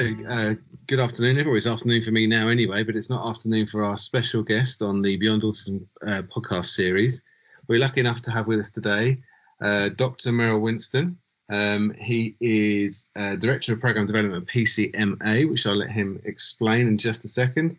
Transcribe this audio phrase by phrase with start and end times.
[0.00, 0.54] So, uh,
[0.86, 1.58] good afternoon, everyone.
[1.58, 5.02] It's afternoon for me now, anyway, but it's not afternoon for our special guest on
[5.02, 7.22] the Beyond Autism uh, podcast series.
[7.68, 9.18] We're lucky enough to have with us today
[9.60, 10.32] uh, Dr.
[10.32, 11.18] Merrill Winston.
[11.50, 16.88] Um, he is uh, Director of Program Development at PCMA, which I'll let him explain
[16.88, 17.78] in just a second.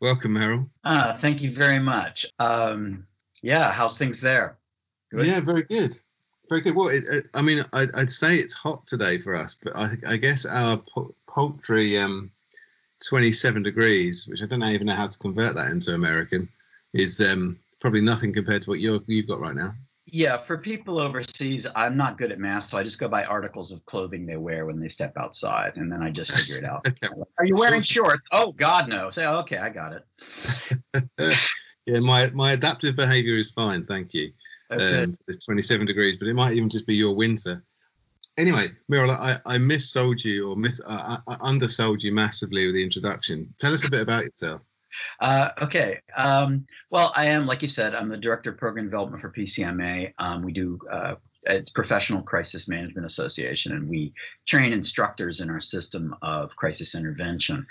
[0.00, 0.70] Welcome, Merrill.
[0.84, 2.24] Uh, thank you very much.
[2.38, 3.06] Um,
[3.42, 4.56] yeah, how's things there?
[5.10, 5.26] Good?
[5.26, 5.92] Yeah, very good.
[6.48, 6.74] Very good.
[6.74, 9.92] Well, it, it, I mean, I'd, I'd, say it's hot today for us, but I,
[10.06, 10.82] I guess our
[11.28, 12.30] paltry um,
[13.08, 16.48] 27 degrees, which I don't even know how to convert that into American,
[16.94, 19.74] is um, probably nothing compared to what you have got right now.
[20.10, 23.72] Yeah, for people overseas, I'm not good at math, so I just go by articles
[23.72, 26.80] of clothing they wear when they step outside, and then I just figure it out.
[26.88, 27.08] okay.
[27.38, 28.22] Are you wearing shorts?
[28.32, 29.10] Oh God, no.
[29.10, 31.04] Say, oh, okay, I got it.
[31.86, 34.32] yeah, my my adaptive behaviour is fine, thank you.
[34.70, 35.02] Okay.
[35.04, 37.64] Um, it's 27 degrees, but it might even just be your winter.
[38.36, 42.84] Anyway, Merrill, I, I missold you or mis I, I undersold you massively with the
[42.84, 43.52] introduction.
[43.58, 44.60] Tell us a bit about yourself.
[45.20, 46.00] Uh, okay.
[46.16, 50.12] Um, well, I am, like you said, I'm the director of program development for PCMA.
[50.18, 54.12] Um, we do uh, it's Professional Crisis Management Association, and we
[54.46, 57.66] train instructors in our system of crisis intervention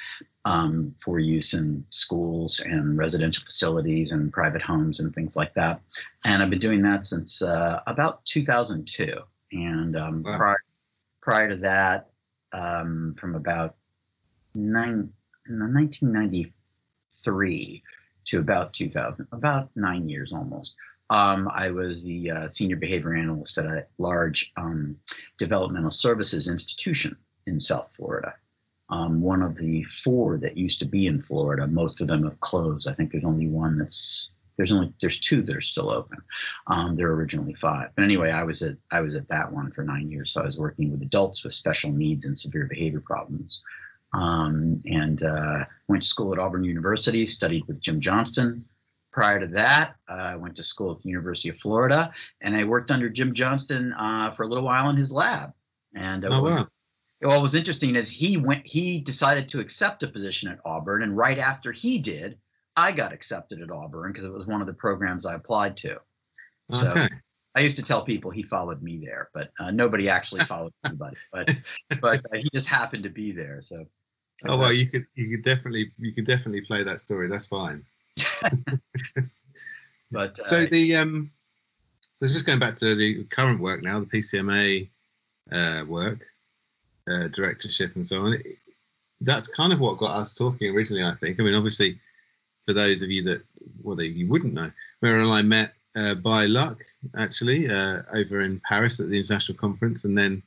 [0.46, 5.82] um, for use in schools and residential facilities and private homes and things like that.
[6.24, 9.14] And I've been doing that since uh, about 2002.
[9.52, 10.38] And um, wow.
[10.38, 10.58] prior,
[11.22, 12.10] prior to that,
[12.54, 13.76] um, from about
[14.56, 15.12] nine,
[15.48, 17.84] 1993
[18.28, 20.76] to about 2000, about nine years almost.
[21.10, 24.98] Um, I was the uh, senior behavior analyst at a large um,
[25.38, 28.34] developmental services institution in South Florida.
[28.90, 31.68] Um, one of the four that used to be in Florida.
[31.68, 32.88] Most of them have closed.
[32.88, 36.18] I think there's only one that's there's only there's two that are still open.
[36.68, 39.72] Um, there were originally five, but anyway, I was at I was at that one
[39.72, 40.34] for nine years.
[40.34, 43.62] So I was working with adults with special needs and severe behavior problems.
[44.14, 48.66] Um, and uh, went to school at Auburn University, studied with Jim Johnston,
[49.18, 52.66] Prior to that, uh, I went to school at the University of Florida, and I
[52.66, 55.54] worked under Jim Johnston uh, for a little while in his lab.
[55.96, 56.68] And oh, was, wow.
[57.22, 61.18] what was interesting is he went, he decided to accept a position at Auburn, and
[61.18, 62.38] right after he did,
[62.76, 65.98] I got accepted at Auburn because it was one of the programs I applied to.
[66.72, 67.10] So okay.
[67.56, 71.18] I used to tell people he followed me there, but uh, nobody actually followed anybody.
[71.34, 71.50] But
[72.04, 73.62] but uh, he just happened to be there.
[73.62, 73.84] So.
[74.46, 77.28] Oh well, you could you could definitely you could definitely play that story.
[77.28, 77.84] That's fine.
[80.12, 81.32] but so uh, the um,
[82.14, 84.90] so just going back to the current work now, the PCMA
[85.52, 86.20] uh, work,
[87.08, 88.34] uh, directorship, and so on.
[88.34, 88.46] It,
[89.22, 91.04] that's kind of what got us talking originally.
[91.04, 91.40] I think.
[91.40, 92.00] I mean, obviously,
[92.66, 93.42] for those of you that
[93.84, 96.78] well, they, you wouldn't know, Merrill and I met uh, by luck
[97.18, 100.44] actually uh, over in Paris at the international conference, and then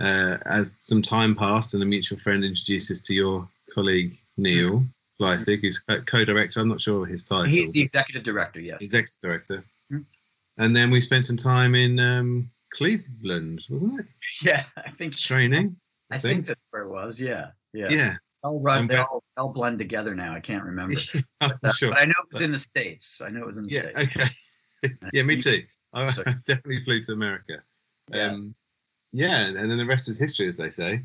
[0.00, 4.82] uh, as some time passed and a mutual friend introduced us to your colleague Neil,
[5.20, 6.60] Fleissig, who's co-director.
[6.60, 7.46] I'm not sure his title.
[7.46, 8.60] He's the executive director.
[8.60, 8.78] Yes.
[8.80, 9.64] Executive director.
[9.92, 10.02] Mm-hmm.
[10.58, 14.06] And then we spent some time in um, Cleveland, wasn't it?
[14.42, 15.76] Yeah, I think training.
[16.10, 16.38] I, I think.
[16.38, 16.46] think.
[16.46, 17.20] that's where it was.
[17.20, 17.50] Yeah.
[17.72, 17.88] Yeah.
[17.90, 18.14] Yeah.
[18.42, 20.34] All run, they all, all blend together now.
[20.34, 20.96] I can't remember.
[21.40, 21.90] but, uh, sure.
[21.90, 23.22] but I know it was in the states.
[23.24, 24.16] I know it was in the yeah, states.
[24.16, 24.96] Okay.
[25.14, 25.62] yeah, me too.
[25.94, 26.10] I
[26.46, 27.62] definitely flew to America.
[28.12, 28.32] Yeah.
[28.32, 28.54] Um,
[29.12, 31.02] yeah, and then the rest is history, as they say.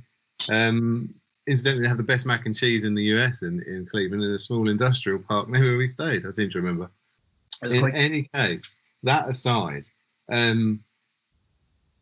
[0.50, 1.14] Um,
[1.50, 4.32] incidentally, they have the best mac and cheese in the US in, in Cleveland in
[4.32, 6.26] a small industrial park near where we stayed.
[6.26, 6.90] I seem to remember.
[7.64, 9.84] In any case, that aside,
[10.32, 10.82] um,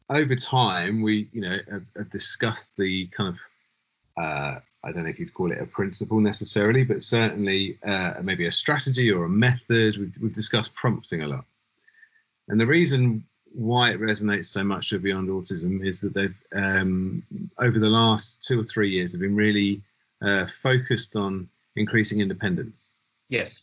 [0.10, 5.10] over time we, you know, have, have discussed the kind of, uh, I don't know
[5.10, 9.30] if you'd call it a principle necessarily, but certainly uh, maybe a strategy or a
[9.30, 9.98] method.
[9.98, 11.46] We've, we've discussed prompting a lot.
[12.48, 13.26] And the reason
[13.58, 17.24] why it resonates so much with Beyond Autism is that they've um,
[17.58, 19.82] over the last two or three years have been really
[20.22, 22.92] uh, focused on increasing independence.
[23.30, 23.62] Yes.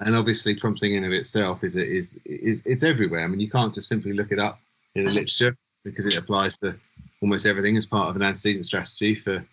[0.00, 3.24] And obviously, prompting in of itself is is is it's everywhere.
[3.24, 4.58] I mean, you can't just simply look it up
[4.96, 6.74] in the literature because it applies to
[7.22, 9.44] almost everything as part of an antecedent strategy for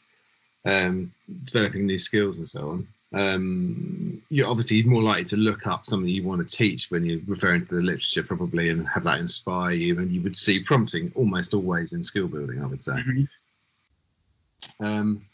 [0.65, 1.12] um,
[1.45, 6.10] developing new skills and so on um, you're obviously more likely to look up something
[6.10, 9.72] you want to teach when you're referring to the literature, probably, and have that inspire
[9.72, 9.98] you.
[10.00, 12.94] And you would see prompting almost always in skill building, I would say.
[12.94, 14.86] Mm-hmm.
[14.86, 15.25] Um,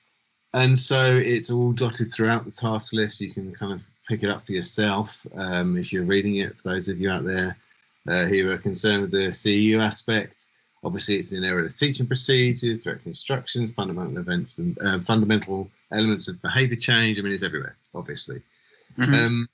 [0.53, 3.21] and so it's all dotted throughout the task list.
[3.21, 6.55] You can kind of pick it up for yourself um, if you're reading it.
[6.61, 7.55] For those of you out there
[8.07, 10.47] uh, who are concerned with the CEU aspect,
[10.83, 16.41] Obviously, it's in errorless teaching procedures, direct instructions, fundamental events, and uh, fundamental elements of
[16.41, 17.19] behaviour change.
[17.19, 18.41] I mean, it's everywhere, obviously.
[18.97, 19.13] Mm-hmm.
[19.13, 19.49] Um,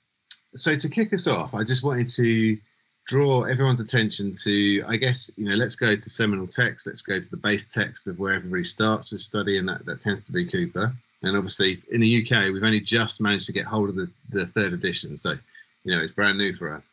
[0.54, 2.58] so to kick us off, I just wanted to
[3.06, 6.86] draw everyone's attention to, I guess, you know, let's go to seminal text.
[6.86, 10.00] Let's go to the base text of where everybody starts with study, and that, that
[10.00, 10.92] tends to be Cooper.
[11.22, 14.46] And obviously, in the UK, we've only just managed to get hold of the, the
[14.46, 15.34] third edition, so
[15.82, 16.88] you know it's brand new for us.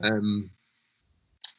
[0.00, 0.50] Um,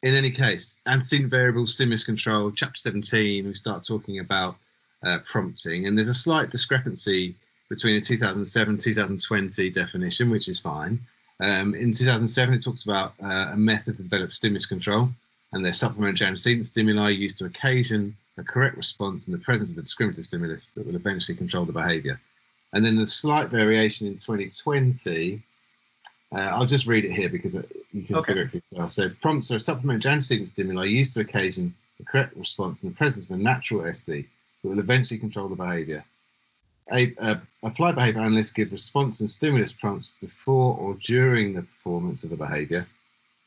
[0.02, 4.56] in any case, antecedent variable stimulus control, chapter 17, we start talking about
[5.04, 7.36] uh, prompting, and there's a slight discrepancy
[7.70, 11.00] between the 2007 2020 definition, which is fine.
[11.40, 15.08] Um, in 2007, it talks about uh, a method to develop stimulus control,
[15.52, 19.78] and their supplementary antecedent stimuli used to occasion a correct response in the presence of
[19.78, 22.20] a discriminative stimulus that will eventually control the behavior.
[22.74, 25.42] And then the slight variation in 2020
[26.32, 27.54] uh, I'll just read it here because
[27.92, 28.26] you can okay.
[28.32, 28.92] figure it for yourself.
[28.92, 33.28] So prompts are supplementary antecedent stimuli used to occasion the correct response in the presence
[33.28, 34.26] of a natural SD
[34.62, 36.04] that will eventually control the behavior.
[36.92, 42.24] A, uh, applied behavior analysts give response and stimulus prompts before or during the performance
[42.24, 42.86] of the behavior.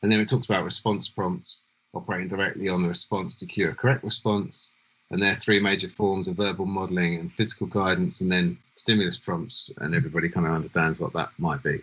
[0.02, 3.74] And then it talks about response prompts operating directly on the response to cue a
[3.74, 4.74] correct response.
[5.10, 9.16] And there are three major forms of verbal modeling and physical guidance, and then stimulus
[9.16, 11.78] prompts, and everybody kind of understands what that might be.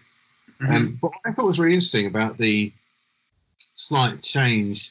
[0.62, 0.72] Mm-hmm.
[0.72, 2.74] Um, but what I thought was really interesting about the
[3.76, 4.90] slight change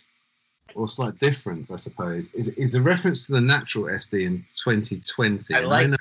[0.75, 5.55] or slight difference, I suppose, is, is the reference to the natural SD in 2020.
[5.55, 5.97] I like I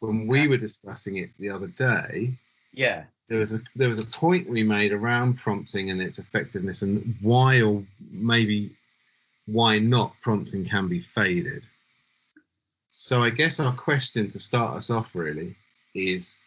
[0.00, 2.32] when we were discussing it the other day.
[2.72, 3.04] Yeah.
[3.28, 7.14] There was a there was a point we made around prompting and its effectiveness and
[7.20, 8.70] why or maybe
[9.46, 11.62] why not prompting can be faded.
[12.90, 15.56] So I guess our question to start us off really
[15.94, 16.44] is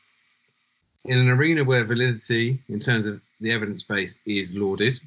[1.06, 5.00] in an arena where validity, in terms of the evidence base, is lauded,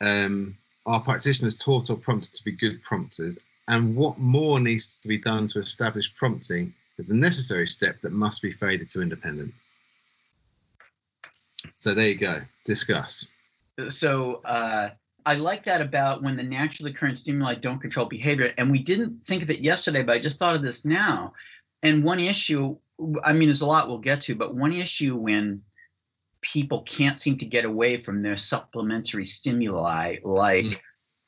[0.00, 3.38] um, are practitioners taught or prompted to be good prompters?
[3.68, 8.12] And what more needs to be done to establish prompting as a necessary step that
[8.12, 9.72] must be faded to independence?
[11.76, 12.40] So there you go.
[12.64, 13.26] Discuss.
[13.88, 14.90] So uh,
[15.24, 18.52] I like that about when the naturally occurring stimuli don't control behavior.
[18.56, 21.34] And we didn't think of it yesterday, but I just thought of this now.
[21.82, 22.76] And one issue
[23.24, 25.62] I mean, there's a lot we'll get to, but one issue when
[26.40, 30.78] people can't seem to get away from their supplementary stimuli, like, mm.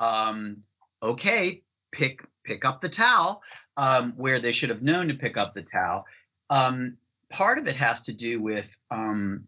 [0.01, 0.63] um,
[1.03, 1.63] okay,
[1.93, 3.43] pick pick up the towel,
[3.79, 6.05] um, where they should have known to pick up the towel.
[6.51, 6.99] Um,
[7.31, 9.47] part of it has to do with um,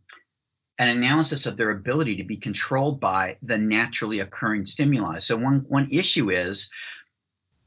[0.78, 5.18] an analysis of their ability to be controlled by the naturally occurring stimuli.
[5.18, 6.70] So one one issue is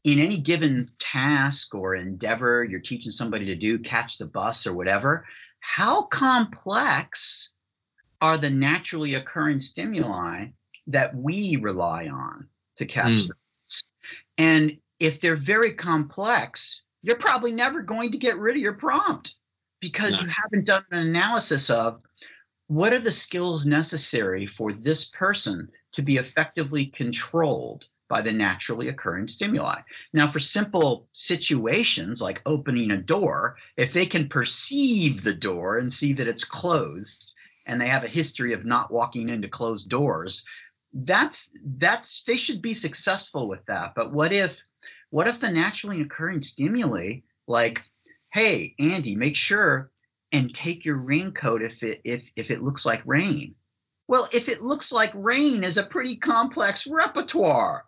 [0.04, 4.72] in any given task or endeavor you're teaching somebody to do, catch the bus or
[4.72, 5.26] whatever,
[5.60, 7.52] how complex
[8.20, 10.46] are the naturally occurring stimuli
[10.86, 13.28] that we rely on to catch mm.
[13.28, 13.88] the bus?
[14.38, 19.34] And if they're very complex, you're probably never going to get rid of your prompt
[19.80, 20.20] because no.
[20.20, 22.00] you haven't done an analysis of
[22.68, 28.88] what are the skills necessary for this person to be effectively controlled by the naturally
[28.88, 29.80] occurring stimuli.
[30.12, 35.92] Now, for simple situations like opening a door, if they can perceive the door and
[35.92, 37.34] see that it's closed,
[37.66, 40.44] and they have a history of not walking into closed doors,
[40.92, 41.48] that's
[41.78, 43.94] that's they should be successful with that.
[43.96, 44.52] But what if
[45.14, 47.78] what if the naturally occurring stimuli like,
[48.32, 49.92] hey, Andy, make sure
[50.32, 53.54] and take your raincoat if it if if it looks like rain.
[54.08, 57.84] Well, if it looks like rain is a pretty complex repertoire.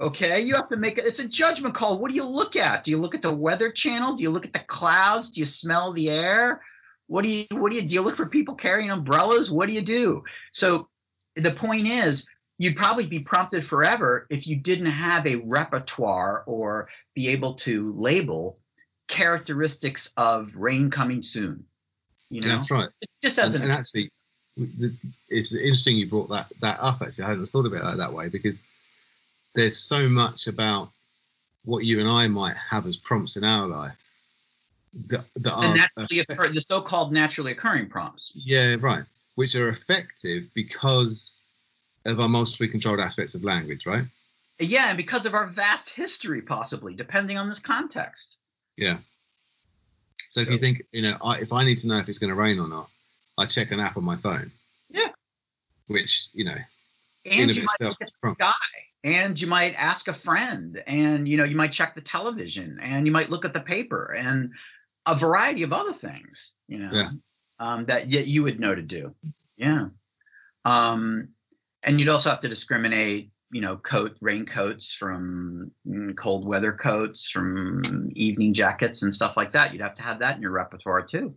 [0.00, 1.04] Okay, you have to make it.
[1.04, 1.98] It's a judgment call.
[1.98, 2.84] What do you look at?
[2.84, 4.16] Do you look at the weather channel?
[4.16, 5.30] Do you look at the clouds?
[5.30, 6.62] Do you smell the air?
[7.06, 7.88] What do you what do you do?
[7.88, 9.50] You look for people carrying umbrellas?
[9.50, 10.22] What do you do?
[10.52, 10.88] So
[11.36, 12.24] the point is,
[12.62, 17.92] you'd probably be prompted forever if you didn't have a repertoire or be able to
[17.98, 18.56] label
[19.08, 21.64] characteristics of rain coming soon.
[22.30, 22.88] You know, that's right.
[23.20, 24.12] just as and, an and actually,
[25.28, 27.02] it's interesting you brought that that up.
[27.02, 28.62] Actually, I hadn't thought about it that way because
[29.56, 30.90] there's so much about
[31.64, 33.96] what you and I might have as prompts in our life
[35.08, 38.30] that, that are naturally occur, the so-called naturally occurring prompts.
[38.36, 39.02] Yeah, right.
[39.34, 41.41] Which are effective because
[42.04, 44.04] of our multiply controlled aspects of language, right?
[44.58, 48.36] Yeah, and because of our vast history, possibly, depending on this context.
[48.76, 48.98] Yeah.
[50.32, 52.30] So if you think, you know, I, if I need to know if it's going
[52.30, 52.88] to rain or not,
[53.36, 54.50] I check an app on my phone.
[54.88, 55.08] Yeah.
[55.88, 56.56] Which you know,
[57.26, 58.52] and you might at the guy
[59.04, 63.06] and you might ask a friend and you know you might check the television and
[63.06, 64.50] you might look at the paper and
[65.06, 67.10] a variety of other things you know yeah.
[67.58, 69.14] um, that yet you would know to do
[69.56, 69.86] yeah
[70.64, 71.28] um,
[71.82, 77.30] and you'd also have to discriminate you know coat raincoats from mm, cold weather coats
[77.32, 81.02] from evening jackets and stuff like that you'd have to have that in your repertoire
[81.02, 81.34] too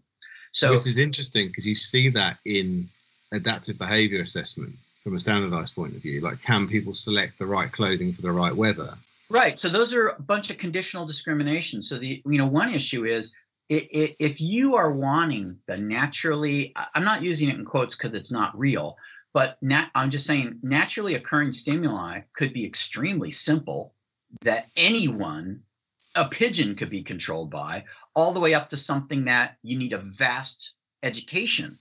[0.51, 2.89] so this is interesting because you see that in
[3.31, 4.75] adaptive behavior assessment
[5.05, 6.19] from a standardized point of view?
[6.19, 8.95] Like, can people select the right clothing for the right weather?
[9.29, 9.57] Right.
[9.59, 11.81] So those are a bunch of conditional discrimination.
[11.81, 13.31] So the you know one issue is
[13.69, 18.57] if you are wanting the naturally, I'm not using it in quotes because it's not
[18.57, 18.95] real,
[19.35, 23.93] but nat, I'm just saying naturally occurring stimuli could be extremely simple
[24.43, 25.63] that anyone,
[26.15, 27.83] a pigeon could be controlled by,
[28.15, 30.71] all the way up to something that you need a vast
[31.03, 31.77] education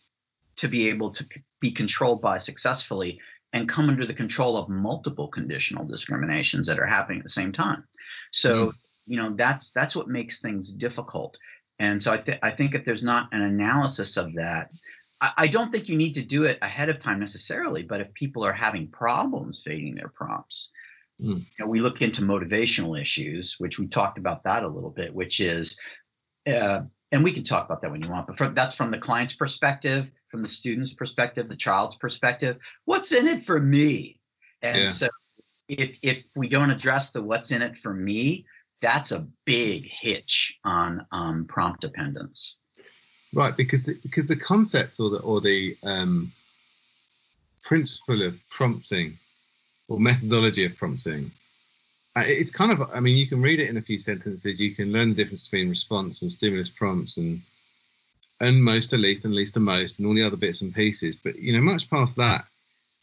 [0.56, 1.24] to be able to
[1.60, 3.20] be controlled by successfully
[3.52, 7.52] and come under the control of multiple conditional discriminations that are happening at the same
[7.52, 7.84] time.
[8.32, 8.72] So, mm.
[9.06, 11.38] you know, that's that's what makes things difficult.
[11.78, 14.70] And so I, th- I think if there's not an analysis of that,
[15.36, 17.82] I, don't think you need to do it ahead of time necessarily.
[17.82, 20.70] But if people are having problems fading their prompts,
[21.20, 21.38] mm.
[21.38, 25.14] you know, we look into motivational issues, which we talked about that a little bit,
[25.14, 25.78] which is,
[26.46, 26.80] uh,
[27.12, 29.34] and we can talk about that when you want, but from, that's from the client's
[29.34, 32.56] perspective, from the student's perspective, the child's perspective.
[32.84, 34.18] What's in it for me?
[34.62, 34.88] And yeah.
[34.88, 35.08] so
[35.68, 38.46] if if we don't address the what's in it for me,
[38.82, 42.58] that's a big hitch on um, prompt dependence.
[43.34, 46.32] Right, because the, because the concept or the or the um,
[47.64, 49.18] principle of prompting
[49.88, 51.32] or methodology of prompting,
[52.16, 54.60] uh, it's kind of I mean you can read it in a few sentences.
[54.60, 57.40] You can learn the difference between response and stimulus prompts and
[58.40, 61.16] and most to least and least to most and all the other bits and pieces.
[61.22, 62.44] But you know, much past that,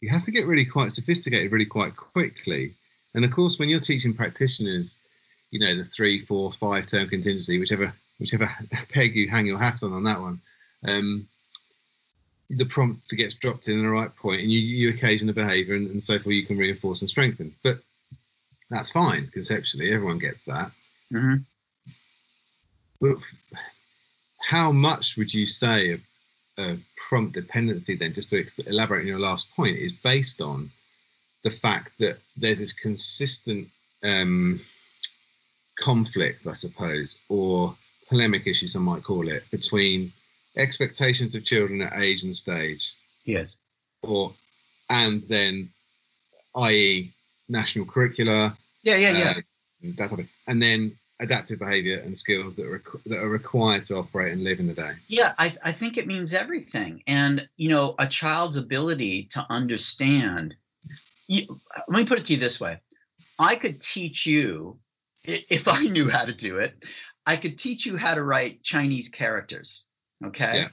[0.00, 2.74] you have to get really quite sophisticated really quite quickly.
[3.14, 5.02] And of course, when you're teaching practitioners
[5.52, 8.50] you know the three, four, five term contingency, whichever whichever
[8.92, 10.40] peg you hang your hat on on that one.
[10.84, 11.28] Um,
[12.48, 15.90] the prompt gets dropped in the right point, and you, you occasion the behaviour, and,
[15.90, 16.34] and so forth.
[16.34, 17.78] You can reinforce and strengthen, but
[18.70, 19.92] that's fine conceptually.
[19.92, 20.70] Everyone gets that.
[21.12, 21.36] Mm-hmm.
[23.00, 23.16] But
[24.50, 25.98] how much would you say
[26.58, 26.76] a, a
[27.08, 30.70] prompt dependency then, just to elaborate on your last point, is based on
[31.44, 33.68] the fact that there's this consistent
[34.02, 34.60] um,
[35.78, 37.76] conflict, I suppose, or
[38.12, 40.12] polemic issue, some might call it, between
[40.56, 42.92] expectations of children at age and stage.
[43.24, 43.56] Yes.
[44.02, 44.32] Or
[44.90, 45.70] and then,
[46.54, 47.10] i.e.,
[47.48, 48.56] national curricula.
[48.82, 49.30] Yeah, yeah, yeah.
[49.30, 53.94] Uh, that of And then adaptive behavior and skills that are that are required to
[53.96, 54.92] operate and live in the day.
[55.08, 57.02] Yeah, I, I think it means everything.
[57.06, 60.54] And you know, a child's ability to understand.
[61.28, 61.46] You,
[61.88, 62.78] let me put it to you this way:
[63.38, 64.78] I could teach you
[65.24, 66.74] if I knew how to do it,
[67.26, 69.84] I could teach you how to write Chinese characters.
[70.24, 70.62] Okay.
[70.62, 70.68] Yeah.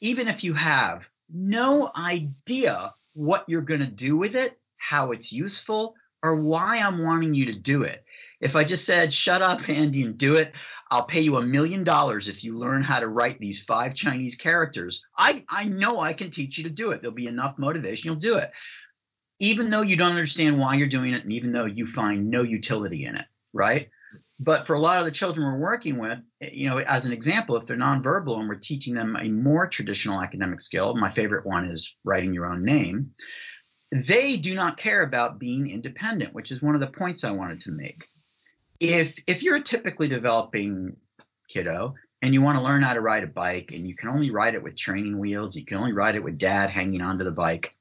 [0.00, 5.32] Even if you have no idea what you're going to do with it, how it's
[5.32, 8.04] useful, or why I'm wanting you to do it.
[8.40, 10.52] If I just said, shut up, Andy, and do it,
[10.90, 14.34] I'll pay you a million dollars if you learn how to write these five Chinese
[14.34, 15.00] characters.
[15.16, 17.00] I, I know I can teach you to do it.
[17.00, 18.50] There'll be enough motivation, you'll do it.
[19.38, 22.42] Even though you don't understand why you're doing it, and even though you find no
[22.42, 23.88] utility in it right?
[24.44, 27.12] But for a lot of the children we're working with, eh, you know, as an
[27.12, 31.46] example, if they're nonverbal and we're teaching them a more traditional academic skill, my favorite
[31.46, 33.12] one is writing your own name,
[33.92, 37.60] they do not care about being independent, which is one of the points I wanted
[37.62, 38.06] to make.
[38.80, 40.96] If if you're a typically developing
[41.48, 44.30] kiddo and you want to learn how to ride a bike and you can only
[44.30, 47.30] ride it with training wheels, you can only ride it with dad hanging onto the
[47.30, 47.76] bike,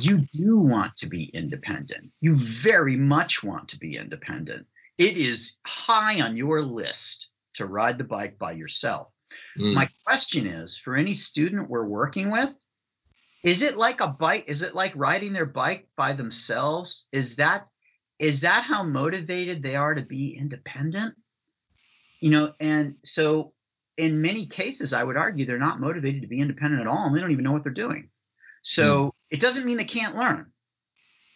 [0.00, 2.12] you do want to be independent.
[2.20, 4.66] You very much want to be independent
[4.98, 9.08] it is high on your list to ride the bike by yourself.
[9.58, 9.74] Mm.
[9.74, 12.50] My question is for any student we're working with,
[13.42, 14.44] is it like a bike?
[14.46, 17.06] Is it like riding their bike by themselves?
[17.12, 17.66] Is that
[18.18, 21.16] is that how motivated they are to be independent?
[22.20, 23.52] You know, and so
[23.98, 27.16] in many cases, I would argue they're not motivated to be independent at all, and
[27.16, 28.10] they don't even know what they're doing.
[28.62, 29.10] So mm.
[29.30, 30.52] it doesn't mean they can't learn.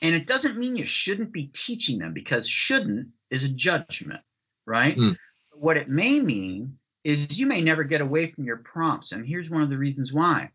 [0.01, 4.21] And it doesn't mean you shouldn't be teaching them because shouldn't is a judgment,
[4.67, 4.97] right?
[4.97, 5.17] Mm.
[5.53, 9.13] What it may mean is you may never get away from your prompts.
[9.13, 10.51] And here's one of the reasons why.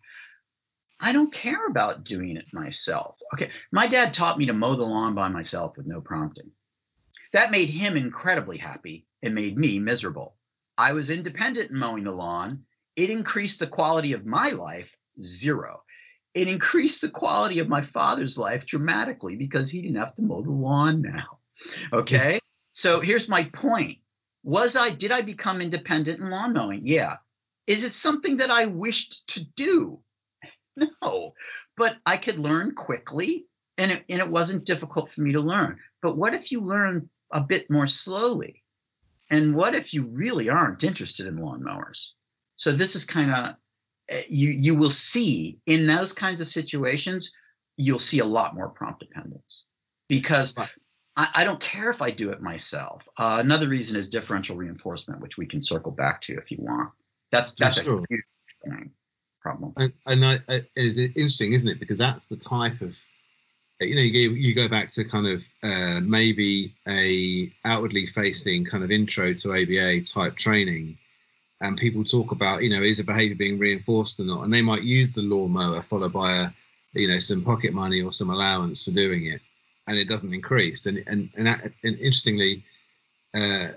[0.99, 3.15] I don't care about doing it myself.
[3.33, 6.51] Okay, my dad taught me to mow the lawn by myself with no prompting.
[7.33, 9.07] That made him incredibly happy.
[9.21, 10.35] It made me miserable.
[10.77, 12.65] I was independent in mowing the lawn.
[12.95, 14.91] It increased the quality of my life
[15.23, 15.83] zero.
[16.33, 20.41] It increased the quality of my father's life dramatically because he didn't have to mow
[20.41, 21.39] the lawn now.
[21.93, 22.40] Okay.
[22.73, 23.99] So here's my point.
[24.43, 26.81] Was I, did I become independent in lawn mowing?
[26.85, 27.17] Yeah.
[27.67, 29.99] Is it something that I wished to do?
[30.77, 31.33] No,
[31.75, 33.45] but I could learn quickly
[33.77, 35.77] and it, and it wasn't difficult for me to learn.
[36.01, 38.63] But what if you learn a bit more slowly?
[39.29, 42.11] And what if you really aren't interested in lawnmowers?
[42.57, 43.55] So this is kind of
[44.09, 47.31] eh, you you will see in those kinds of situations
[47.77, 49.65] you'll see a lot more prompt dependence
[50.07, 50.53] because
[51.15, 53.03] I, I don't care if I do it myself.
[53.17, 56.91] Uh, another reason is differential reinforcement, which we can circle back to if you want.
[57.31, 57.99] That's that's sure.
[57.99, 58.23] a huge
[58.63, 58.91] thing,
[59.41, 59.73] problem.
[59.77, 61.79] And, and I, I, it's interesting, isn't it?
[61.79, 62.91] Because that's the type of
[63.79, 68.65] you know you go, you go back to kind of uh, maybe a outwardly facing
[68.65, 70.97] kind of intro to ABA type training,
[71.59, 74.61] and people talk about you know is a behaviour being reinforced or not, and they
[74.61, 76.49] might use the lawnmower followed by a
[76.93, 79.41] you know some pocket money or some allowance for doing it,
[79.87, 80.85] and it doesn't increase.
[80.85, 82.63] And and and, and interestingly,
[83.33, 83.69] uh,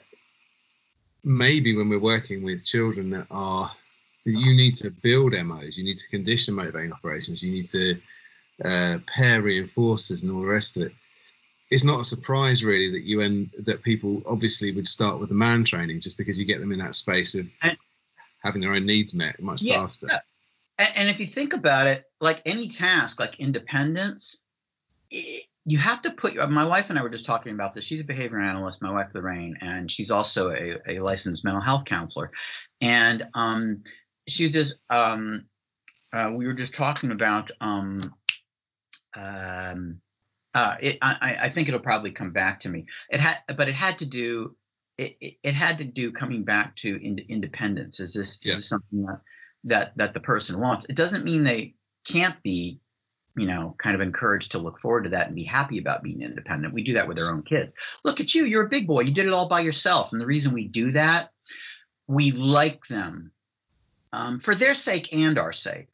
[1.23, 3.73] maybe when we're working with children that are
[4.25, 7.95] you need to build MOs, you need to condition motivating operations, you need to
[8.65, 10.93] uh, pair reinforcers and all the rest of it.
[11.71, 15.35] It's not a surprise really that you end that people obviously would start with the
[15.35, 17.77] mand training just because you get them in that space of and,
[18.43, 20.09] having their own needs met much yeah, faster.
[20.79, 24.39] And, and, if you think about it, like any task, like independence,
[25.11, 26.47] it, you have to put your.
[26.47, 27.85] My wife and I were just talking about this.
[27.85, 31.85] She's a behavior analyst, my wife Lorraine, and she's also a, a licensed mental health
[31.87, 32.31] counselor.
[32.81, 33.83] And um,
[34.29, 35.47] she just um,
[36.13, 38.15] uh, we were just talking about um,
[39.17, 40.01] um,
[40.55, 42.87] uh, it, I, I, think it'll probably come back to me.
[43.09, 44.55] It had, but it had to do.
[44.97, 47.99] It, it, it had to do coming back to in, independence.
[47.99, 48.53] Is this, yeah.
[48.53, 49.21] is this something that
[49.65, 50.87] that that the person wants?
[50.89, 51.75] It doesn't mean they
[52.07, 52.81] can't be,
[53.37, 56.23] you know, kind of encouraged to look forward to that and be happy about being
[56.23, 56.75] independent.
[56.75, 57.73] We do that with our own kids.
[58.05, 59.03] Look at you, you're a big boy.
[59.03, 60.13] You did it all by yourself.
[60.13, 61.31] And the reason we do that,
[62.07, 63.33] we like them
[64.13, 65.89] um, for their sake and our sake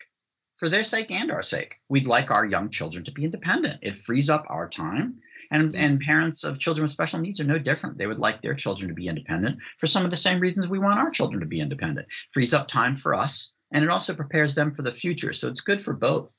[0.60, 1.76] for their sake and our sake.
[1.88, 3.80] We'd like our young children to be independent.
[3.82, 5.18] It frees up our time.
[5.50, 7.98] And, and parents of children with special needs are no different.
[7.98, 10.78] They would like their children to be independent for some of the same reasons we
[10.78, 12.06] want our children to be independent.
[12.32, 15.32] Frees up time for us, and it also prepares them for the future.
[15.32, 16.30] So it's good for both.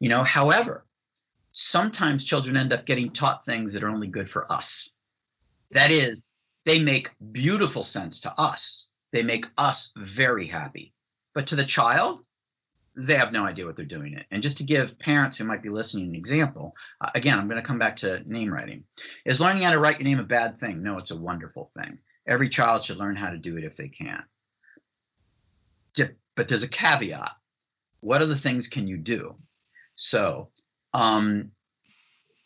[0.00, 0.84] You know, however,
[1.52, 4.90] sometimes children end up getting taught things that are only good for us.
[5.72, 6.22] That is,
[6.64, 8.86] they make beautiful sense to us.
[9.12, 10.92] They make us very happy.
[11.34, 12.20] But to the child,
[12.96, 14.26] they have no idea what they're doing it.
[14.30, 17.60] And just to give parents who might be listening an example, uh, again, I'm going
[17.60, 18.84] to come back to name writing.
[19.24, 20.82] Is learning how to write your name a bad thing?
[20.82, 21.98] No, it's a wonderful thing.
[22.26, 24.22] Every child should learn how to do it if they can.
[26.36, 27.32] But there's a caveat.
[28.00, 29.36] What other things can you do?
[29.98, 30.50] So,
[30.94, 31.50] um,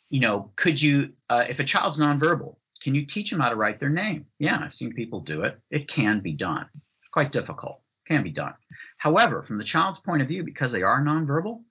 [0.09, 3.57] you know, could you, uh, if a child's nonverbal, can you teach them how to
[3.57, 4.27] write their name?
[4.39, 5.61] Yeah, I've seen people do it.
[5.71, 6.69] It can be done.
[6.75, 7.81] It's quite difficult.
[8.09, 8.55] Can be done.
[8.97, 11.63] However, from the child's point of view, because they are nonverbal,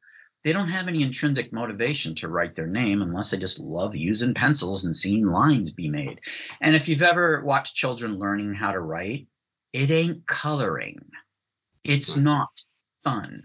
[0.43, 4.33] they don't have any intrinsic motivation to write their name unless they just love using
[4.33, 6.19] pencils and seeing lines be made.
[6.61, 9.27] And if you've ever watched children learning how to write,
[9.73, 11.11] it ain't coloring.
[11.83, 12.49] It's not
[13.03, 13.43] fun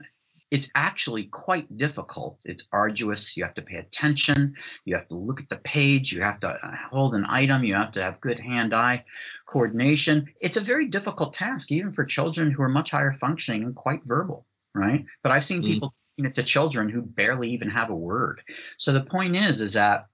[0.51, 2.39] it's actually quite difficult.
[2.45, 3.37] It's arduous.
[3.37, 4.55] You have to pay attention.
[4.85, 6.13] You have to look at the page.
[6.13, 7.65] You have to uh, hold an item.
[7.65, 9.05] You have to have good hand eye
[9.47, 10.29] coordination.
[10.41, 14.01] It's a very difficult task, even for children who are much higher functioning and quite
[14.05, 15.05] verbal, right?
[15.23, 15.67] But I've seen mm.
[15.67, 18.41] people teaching it to children who barely even have a word.
[18.79, 20.07] So the point is, is that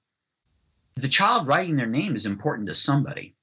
[0.97, 3.35] the child writing their name is important to somebody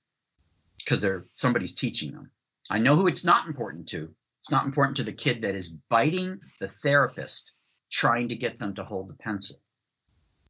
[0.78, 2.32] because they're somebody's teaching them.
[2.69, 4.10] I know who it's not important to
[4.50, 7.52] it's not important to the kid that is biting the therapist
[7.92, 9.58] trying to get them to hold the pencil.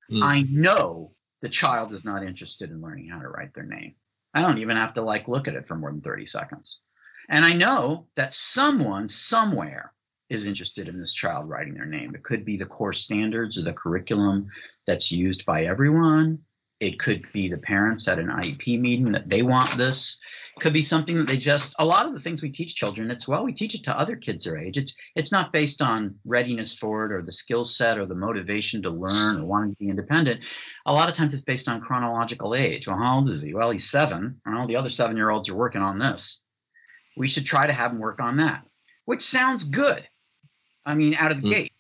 [0.10, 0.24] Mm.
[0.24, 3.96] I know the child is not interested in learning how to write their name.
[4.34, 6.80] I don't even have to like look at it for more than 30 seconds.
[7.28, 9.92] And I know that someone somewhere
[10.30, 12.16] is interested in this child writing their name.
[12.16, 14.48] It could be the course standards or the curriculum
[14.88, 16.40] that's used by everyone.
[16.80, 20.18] It could be the parents at an IEP meeting that they want this.
[20.56, 23.12] It could be something that they just a lot of the things we teach children,
[23.12, 24.78] it's well, we teach it to other kids their age.
[24.78, 28.82] It's it's not based on readiness for it or the skill set or the motivation
[28.84, 30.42] to learn or wanting to be independent.
[30.86, 32.88] A lot of times it's based on chronological age.
[32.88, 33.54] Well, how old is he?
[33.54, 34.39] Well, he's seven.
[34.46, 36.39] Well, the other seven year olds are working on this.
[37.18, 38.63] We should try to have them work on that,
[39.04, 40.08] which sounds good.
[40.86, 41.54] I mean, out of the mm.
[41.54, 41.74] gate,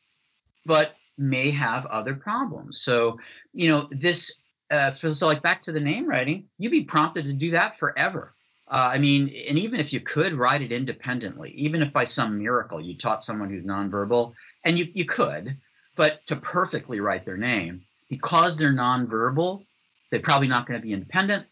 [0.65, 2.81] but may have other problems.
[2.81, 3.19] So,
[3.53, 4.33] you know, this
[4.71, 7.79] uh, so, so, like back to the name writing, you'd be prompted to do that
[7.79, 8.33] forever.
[8.69, 12.37] Uh, I mean, and even if you could write it independently, even if by some
[12.37, 15.57] miracle you taught someone who's nonverbal, and you, you could,
[15.95, 19.65] but to perfectly write their name, because they're nonverbal,
[20.11, 21.47] they're probably not going to be independent.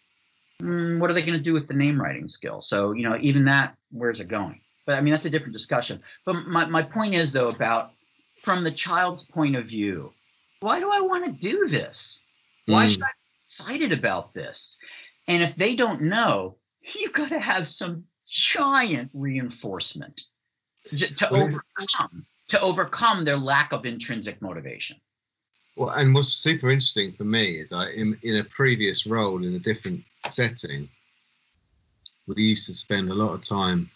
[0.61, 2.61] Mm, what are they going to do with the name writing skill?
[2.61, 4.61] So, you know, even that, where's it going?
[4.85, 6.01] But I mean, that's a different discussion.
[6.25, 7.91] But my, my point is, though, about
[8.43, 10.11] from the child's point of view,
[10.59, 12.21] why do I want to do this?
[12.67, 12.89] Why mm.
[12.91, 14.77] should I be excited about this?
[15.27, 16.57] And if they don't know,
[16.95, 20.21] you've got to have some giant reinforcement
[20.91, 24.95] to overcome to overcome their lack of intrinsic motivation.
[25.75, 29.53] Well, and what's super interesting for me is I, in, in a previous role in
[29.53, 30.87] a different setting,
[32.25, 33.89] we used to spend a lot of time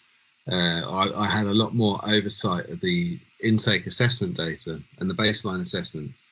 [0.50, 5.14] uh, I, I, had a lot more oversight of the intake assessment data and the
[5.14, 6.30] baseline assessments,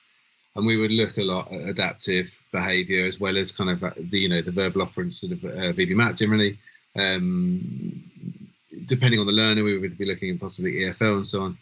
[0.57, 3.91] and we would look a lot at adaptive behaviour as well as kind of uh,
[3.97, 6.59] the you know the verbal operant sort of uh, VB-MAP generally.
[6.97, 8.03] Um,
[8.89, 11.59] depending on the learner, we would be looking at possibly EFL and so on.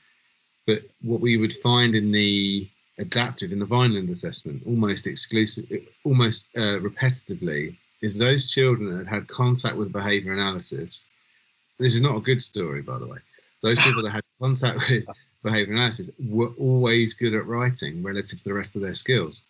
[0.66, 5.66] But what we would find in the adaptive in the Vineland assessment, almost exclusive,
[6.04, 11.06] almost uh, repetitively, is those children that had contact with behaviour analysis
[11.78, 13.18] this is not a good story, by the way.
[13.62, 15.04] Those people that had contact with
[15.42, 19.42] behavior analysis were always good at writing relative to the rest of their skills.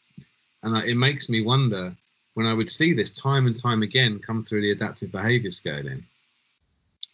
[0.63, 1.97] And it makes me wonder
[2.35, 6.05] when I would see this time and time again come through the adaptive behavior scaling,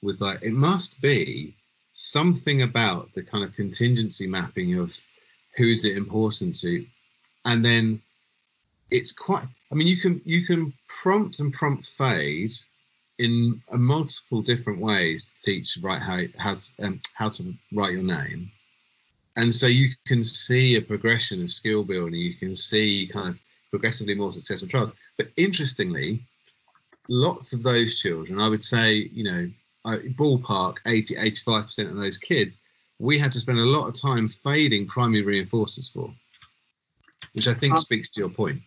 [0.03, 1.55] was like, it must be
[1.95, 4.91] something about the kind of contingency mapping of
[5.57, 6.85] who's it important to.
[7.45, 8.03] And then
[8.91, 12.53] it's quite, I mean, you can, you can prompt and prompt fade
[13.19, 18.51] in multiple different ways to teach write how how um, how to write your name,
[19.37, 22.21] and so you can see a progression of skill building.
[22.21, 23.37] You can see kind of
[23.71, 24.93] progressively more successful trials.
[25.19, 26.23] But interestingly,
[27.09, 29.51] lots of those children, I would say, you know,
[29.85, 32.61] ballpark 80, 85% of those kids,
[32.99, 36.15] we had to spend a lot of time fading primary reinforcers for,
[37.33, 38.63] which I think um, speaks to your point.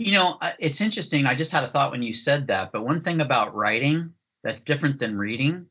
[0.00, 1.26] You know, it's interesting.
[1.26, 4.62] I just had a thought when you said that, but one thing about writing that's
[4.62, 5.66] different than reading,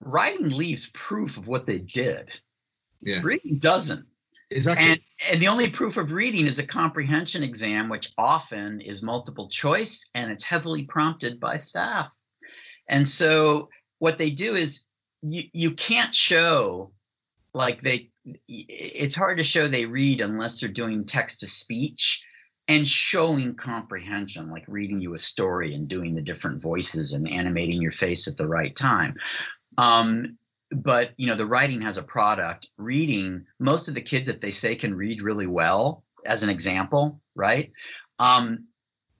[0.00, 2.30] writing leaves proof of what they did.
[3.00, 3.20] Yeah.
[3.22, 4.06] Reading doesn't.
[4.50, 4.86] Exactly.
[4.86, 9.48] And, and the only proof of reading is a comprehension exam, which often is multiple
[9.50, 12.08] choice and it's heavily prompted by staff.
[12.88, 14.82] And so what they do is
[15.22, 16.92] you, you can't show
[17.54, 18.10] like they
[18.48, 22.20] it's hard to show they read unless they're doing text to speech
[22.68, 27.80] and showing comprehension, like reading you a story and doing the different voices and animating
[27.80, 29.14] your face at the right time.
[29.78, 30.38] Um,
[30.70, 32.68] but you know, the writing has a product.
[32.76, 37.20] Reading, most of the kids, if they say can read really well, as an example,
[37.34, 37.72] right?
[38.18, 38.66] Um,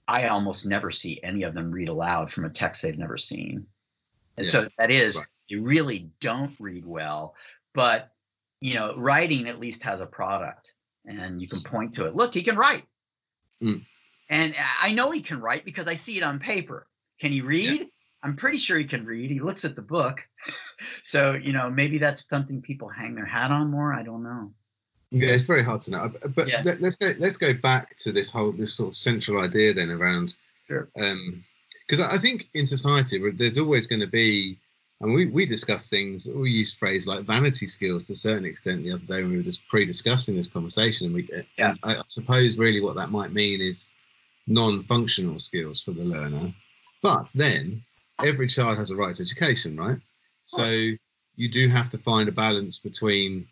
[0.07, 3.67] I almost never see any of them read aloud from a text they've never seen.
[4.37, 4.51] And yeah.
[4.51, 5.25] so that is, right.
[5.47, 7.35] you really don't read well,
[7.73, 8.11] but
[8.59, 10.73] you know, writing at least has a product
[11.05, 12.15] and you can point to it.
[12.15, 12.83] Look, he can write.
[13.61, 13.83] Mm.
[14.29, 16.87] And I know he can write because I see it on paper.
[17.19, 17.81] Can he read?
[17.81, 17.85] Yeah.
[18.23, 19.31] I'm pretty sure he can read.
[19.31, 20.19] He looks at the book.
[21.03, 23.93] so, you know, maybe that's something people hang their hat on more.
[23.93, 24.51] I don't know.
[25.11, 26.11] Yeah, it's very hard to know.
[26.35, 26.63] But yeah.
[26.65, 29.89] let, us go let's go back to this whole this sort of central idea then
[29.89, 30.33] around
[30.67, 30.89] sure.
[30.99, 31.45] um
[31.87, 34.59] because I think in society there's always going to be
[34.99, 38.83] and we, we discuss things, we use phrase like vanity skills to a certain extent
[38.83, 41.07] the other day when we were just pre-discussing this conversation.
[41.07, 41.75] And we, yeah.
[41.83, 43.89] I, I suppose really what that might mean is
[44.47, 46.51] non-functional skills for the learner.
[47.03, 47.83] But then
[48.23, 49.97] every child has a right to education, right?
[50.43, 50.65] So
[51.35, 53.47] you do have to find a balance between,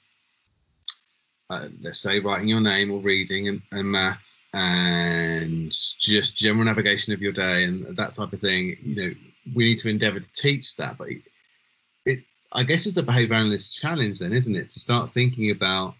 [1.50, 7.14] uh, let's say, writing your name or reading and, and maths and just general navigation
[7.14, 8.78] of your day and that type of thing.
[8.82, 9.14] You know,
[9.56, 11.10] we need to endeavour to teach that, but
[12.06, 14.70] it, I guess is the behavior analyst challenge then, isn't it?
[14.72, 15.94] To start thinking about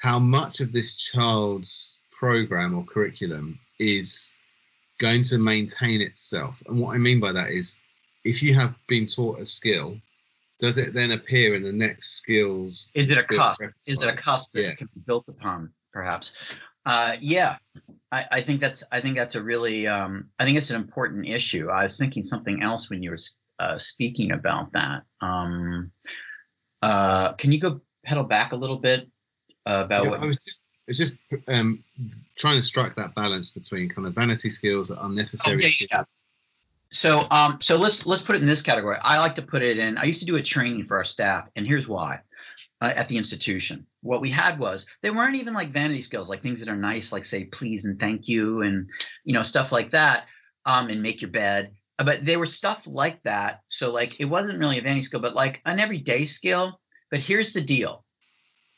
[0.00, 4.32] how much of this child's program or curriculum is
[5.00, 6.54] going to maintain itself.
[6.66, 7.76] And what I mean by that is
[8.24, 9.96] if you have been taught a skill,
[10.60, 12.90] does it then appear in the next skills?
[12.94, 13.60] Is it a cost?
[13.86, 14.74] Is it a cost that yeah.
[14.74, 16.32] can be built upon, perhaps?
[16.86, 17.56] Uh, yeah,
[18.10, 21.26] I, I, think that's I think that's a really um, I think it's an important
[21.26, 21.68] issue.
[21.68, 23.18] I was thinking something else when you were
[23.58, 25.02] uh, speaking about that.
[25.20, 25.92] Um,
[26.80, 29.08] uh, can you go pedal back a little bit
[29.66, 30.20] about yeah, what?
[30.20, 31.12] I was just, was just
[31.48, 31.82] um,
[32.36, 35.58] trying to strike that balance between kind of vanity skills, unnecessary.
[35.58, 36.06] Okay, skills.
[36.92, 38.98] So, um, so let's let's put it in this category.
[39.02, 39.98] I like to put it in.
[39.98, 42.20] I used to do a training for our staff, and here's why.
[42.80, 46.42] Uh, at the institution, what we had was they weren't even like vanity skills, like
[46.42, 48.88] things that are nice, like say please and thank you, and
[49.24, 50.24] you know stuff like that,
[50.66, 51.72] um, and make your bed
[52.04, 53.60] but they were stuff like that.
[53.68, 56.80] So like it wasn't really a vanity skill, but like an everyday skill.
[57.10, 58.04] But here's the deal: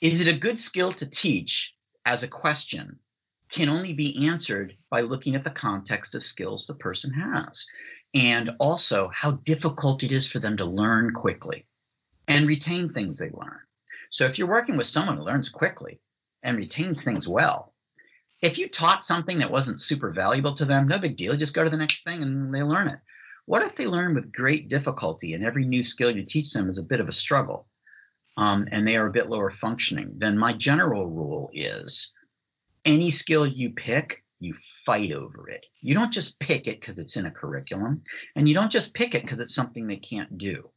[0.01, 1.73] is it a good skill to teach
[2.05, 2.99] as a question?
[3.51, 7.65] Can only be answered by looking at the context of skills the person has,
[8.15, 11.67] and also how difficult it is for them to learn quickly
[12.29, 13.59] and retain things they learn.
[14.11, 16.01] So if you're working with someone who learns quickly
[16.43, 17.75] and retains things well,
[18.41, 21.37] if you taught something that wasn't super valuable to them, no big deal.
[21.37, 22.99] Just go to the next thing and they learn it.
[23.47, 26.79] What if they learn with great difficulty and every new skill you teach them is
[26.79, 27.67] a bit of a struggle
[28.37, 30.15] um, and they are a bit lower functioning?
[30.17, 32.11] Then my general rule is
[32.85, 34.55] any skill you pick, you
[34.85, 35.67] fight over it.
[35.81, 38.03] You don't just pick it because it's in a curriculum,
[38.37, 40.71] and you don't just pick it because it's something they can't do.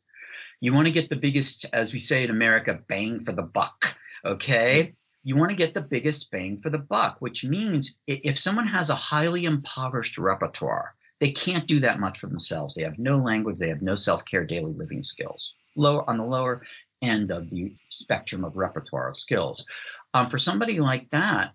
[0.60, 3.96] You want to get the biggest, as we say in America, bang for the buck.
[4.26, 4.96] Okay.
[5.24, 8.90] You want to get the biggest bang for the buck, which means if someone has
[8.90, 12.74] a highly impoverished repertoire, they can't do that much for themselves.
[12.74, 15.54] They have no language, they have no self care daily living skills.
[15.76, 16.62] Lower on the lower
[17.02, 19.66] end of the spectrum of repertoire of skills.
[20.14, 21.52] Um, for somebody like that,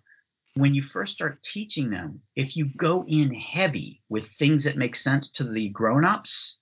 [0.54, 4.96] when you first start teaching them, if you go in heavy with things that make
[4.96, 6.58] sense to the grown-ups,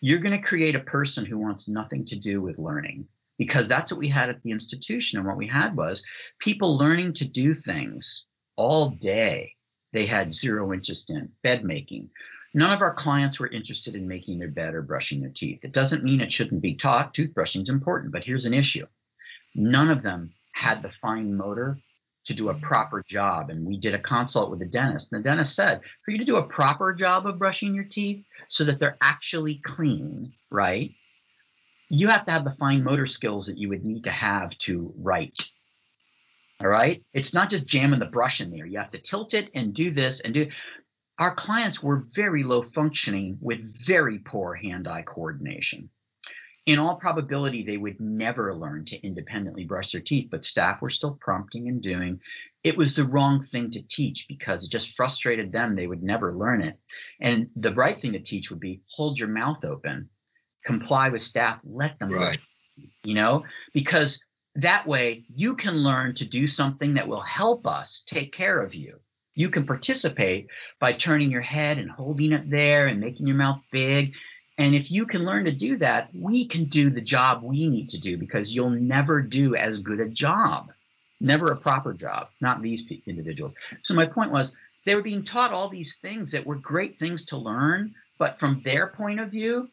[0.00, 3.06] you're going to create a person who wants nothing to do with learning
[3.38, 5.18] because that's what we had at the institution.
[5.18, 6.02] And what we had was
[6.40, 8.24] people learning to do things
[8.56, 9.54] all day
[9.94, 12.10] they had zero interest in bed making.
[12.52, 15.64] None of our clients were interested in making their bed or brushing their teeth.
[15.64, 17.14] It doesn't mean it shouldn't be taught.
[17.14, 18.86] Toothbrushing is important, but here's an issue.
[19.54, 21.78] None of them had the fine motor
[22.26, 22.64] to do a mm-hmm.
[22.64, 23.50] proper job.
[23.50, 25.12] And we did a consult with the dentist.
[25.12, 28.24] And the dentist said, for you to do a proper job of brushing your teeth
[28.48, 30.90] so that they're actually clean, right?
[31.88, 34.92] You have to have the fine motor skills that you would need to have to
[34.96, 35.42] write.
[36.60, 37.02] All right.
[37.12, 38.66] It's not just jamming the brush in there.
[38.66, 40.48] You have to tilt it and do this and do.
[41.18, 45.90] Our clients were very low functioning with very poor hand eye coordination
[46.66, 50.90] in all probability, they would never learn to independently brush their teeth, but staff were
[50.90, 52.20] still prompting and doing.
[52.62, 55.76] It was the wrong thing to teach because it just frustrated them.
[55.76, 56.78] They would never learn it.
[57.20, 60.08] And the right thing to teach would be hold your mouth open,
[60.64, 62.38] comply with staff, let them right.
[62.78, 64.22] learn, you know, because
[64.54, 68.74] that way you can learn to do something that will help us take care of
[68.74, 69.00] you.
[69.34, 70.46] You can participate
[70.80, 74.12] by turning your head and holding it there and making your mouth big
[74.56, 77.90] and if you can learn to do that, we can do the job we need
[77.90, 80.70] to do because you'll never do as good a job,
[81.20, 83.52] never a proper job, not these individuals.
[83.82, 84.52] So my point was
[84.86, 88.60] they were being taught all these things that were great things to learn, but from
[88.64, 89.68] their point of view,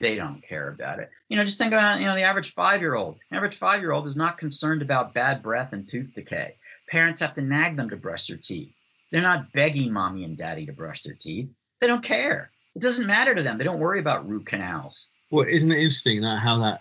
[0.00, 1.10] they don't care about it.
[1.28, 3.18] You know, just think about you know the average five year old.
[3.30, 6.56] Average five year old is not concerned about bad breath and tooth decay.
[6.88, 8.72] Parents have to nag them to brush their teeth.
[9.12, 11.50] They're not begging mommy and daddy to brush their teeth.
[11.80, 12.50] They don't care.
[12.74, 13.58] It doesn't matter to them.
[13.58, 15.06] They don't worry about root canals.
[15.30, 16.80] Well, isn't it interesting that how that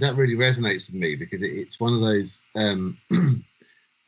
[0.00, 2.40] that really resonates with me because it, it's one of those.
[2.54, 2.98] Um,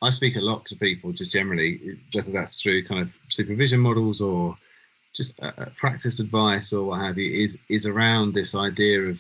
[0.03, 4.21] I speak a lot to people just generally, whether that's through kind of supervision models
[4.21, 4.57] or
[5.15, 9.17] just uh, practice advice or what have you, is is around this idea of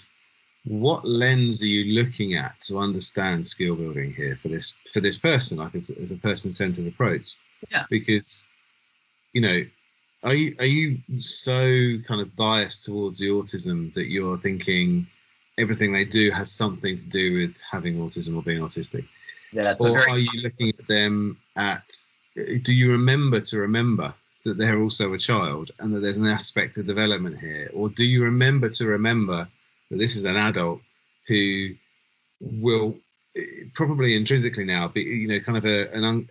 [0.65, 5.19] what lens are you looking at to understand skill building here for this for this
[5.19, 7.27] person, like as, as a person centered approach.
[7.71, 7.85] Yeah.
[7.91, 8.45] Because
[9.33, 9.61] you know
[10.25, 15.07] are you are you so kind of biased towards the autism that you're thinking
[15.59, 19.07] everything they do has something to do with having autism or being autistic?
[19.53, 21.85] Yeah, or very- are you looking at them at?
[22.35, 26.77] Do you remember to remember that they're also a child and that there's an aspect
[26.79, 29.49] of development here, or do you remember to remember
[29.91, 30.81] that this is an adult
[31.29, 31.69] who
[32.41, 32.97] will
[33.75, 36.29] probably intrinsically now be, you know, kind of a an un,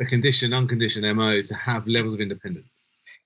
[0.00, 2.66] a conditioned, unconditioned mo to have levels of independence?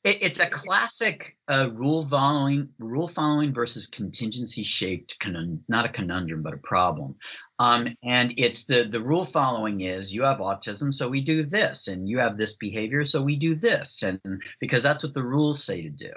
[0.02, 5.90] It, it's a classic uh, rule following, rule following versus contingency shaped, conund- not a
[5.90, 7.16] conundrum, but a problem.
[7.58, 11.88] Um, and it's the the rule following is you have autism, so we do this,
[11.88, 14.18] and you have this behavior, so we do this, and
[14.60, 16.12] because that's what the rules say to do,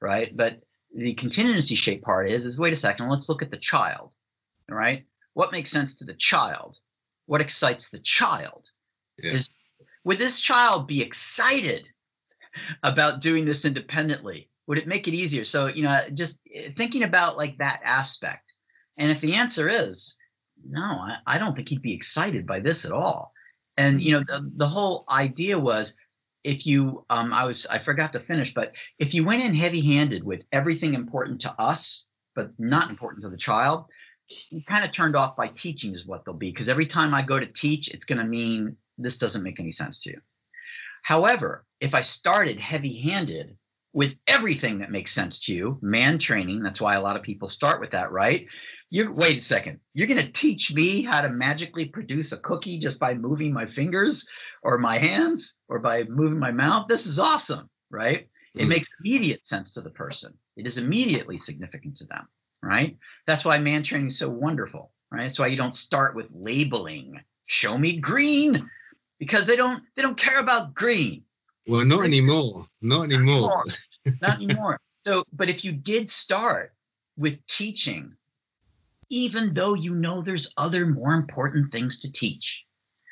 [0.00, 0.36] right?
[0.36, 0.60] But
[0.92, 4.12] the contingency shape part is is wait a second, let's look at the child,
[4.68, 5.04] right?
[5.34, 6.78] What makes sense to the child?
[7.26, 8.66] What excites the child?
[9.18, 9.34] Yeah.
[9.34, 9.48] Is
[10.02, 11.86] would this child be excited
[12.82, 14.50] about doing this independently?
[14.66, 15.44] Would it make it easier?
[15.44, 16.38] So, you know, just
[16.76, 18.44] thinking about like that aspect.
[18.98, 20.16] And if the answer is
[20.64, 23.32] no, I, I don't think he'd be excited by this at all.
[23.76, 25.94] And you know, the, the whole idea was
[26.44, 30.24] if you um, I was I forgot to finish, but if you went in heavy-handed
[30.24, 33.86] with everything important to us, but not important to the child,
[34.50, 36.50] you kind of turned off by teaching is what they'll be.
[36.50, 39.70] Because every time I go to teach, it's going to mean this doesn't make any
[39.70, 40.20] sense to you.
[41.02, 43.56] However, if I started heavy handed
[43.92, 47.48] with everything that makes sense to you, mand training, that's why a lot of people
[47.48, 48.46] start with that, right?
[48.90, 49.80] You wait a second.
[49.94, 53.66] You're going to teach me how to magically produce a cookie just by moving my
[53.66, 54.26] fingers
[54.62, 56.86] or my hands or by moving my mouth.
[56.88, 58.28] This is awesome, right?
[58.56, 58.62] Mm.
[58.62, 60.34] It makes immediate sense to the person.
[60.56, 62.28] It is immediately significant to them,
[62.62, 62.96] right?
[63.26, 65.24] That's why mand training is so wonderful, right?
[65.24, 67.20] That's why you don't start with labeling.
[67.46, 68.68] Show me green
[69.18, 71.24] because they don't they don't care about green.
[71.66, 72.66] Well, not anymore.
[72.80, 73.64] Not anymore.
[74.22, 74.80] Not anymore.
[75.06, 76.72] so, but if you did start
[77.18, 78.14] with teaching,
[79.10, 82.64] even though you know there's other more important things to teach,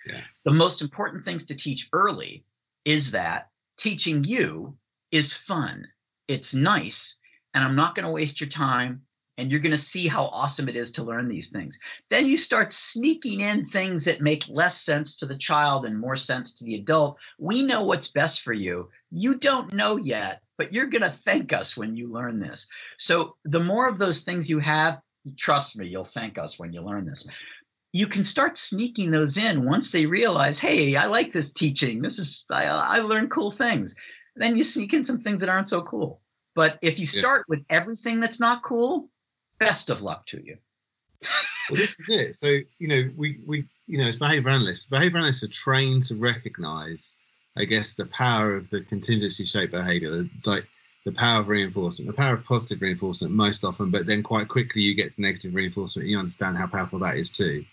[0.06, 0.22] yeah.
[0.46, 2.46] the most important things to teach early
[2.86, 4.78] is that teaching you
[5.12, 5.88] is fun.
[6.28, 7.16] It's nice,
[7.52, 9.02] and I'm not going to waste your time
[9.38, 11.78] and you're going to see how awesome it is to learn these things.
[12.10, 16.16] Then you start sneaking in things that make less sense to the child and more
[16.16, 17.18] sense to the adult.
[17.38, 18.88] We know what's best for you.
[19.10, 22.66] You don't know yet, but you're going to thank us when you learn this.
[22.98, 25.00] So the more of those things you have,
[25.38, 27.26] trust me, you'll thank us when you learn this.
[27.92, 32.02] You can start sneaking those in once they realize, hey, I like this teaching.
[32.02, 33.94] This is I, I learned cool things.
[34.34, 36.20] Then you sneak in some things that aren't so cool.
[36.54, 37.56] But if you start yeah.
[37.56, 39.10] with everything that's not cool,
[39.58, 40.56] best of luck to you.
[41.70, 42.36] well, this is it.
[42.36, 46.16] So you know, we we you know, as behavior analysts, behavior analysts are trained to
[46.16, 47.14] recognise,
[47.56, 50.64] I guess, the power of the contingency shaped behavior, the, like
[51.04, 54.82] the power of reinforcement, the power of positive reinforcement most often, but then quite quickly
[54.82, 56.04] you get to negative reinforcement.
[56.04, 57.64] And you understand how powerful that is too.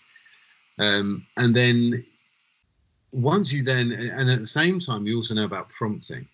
[0.78, 2.04] Um, and then
[3.12, 6.28] once you then, and at the same time, you also know about prompting.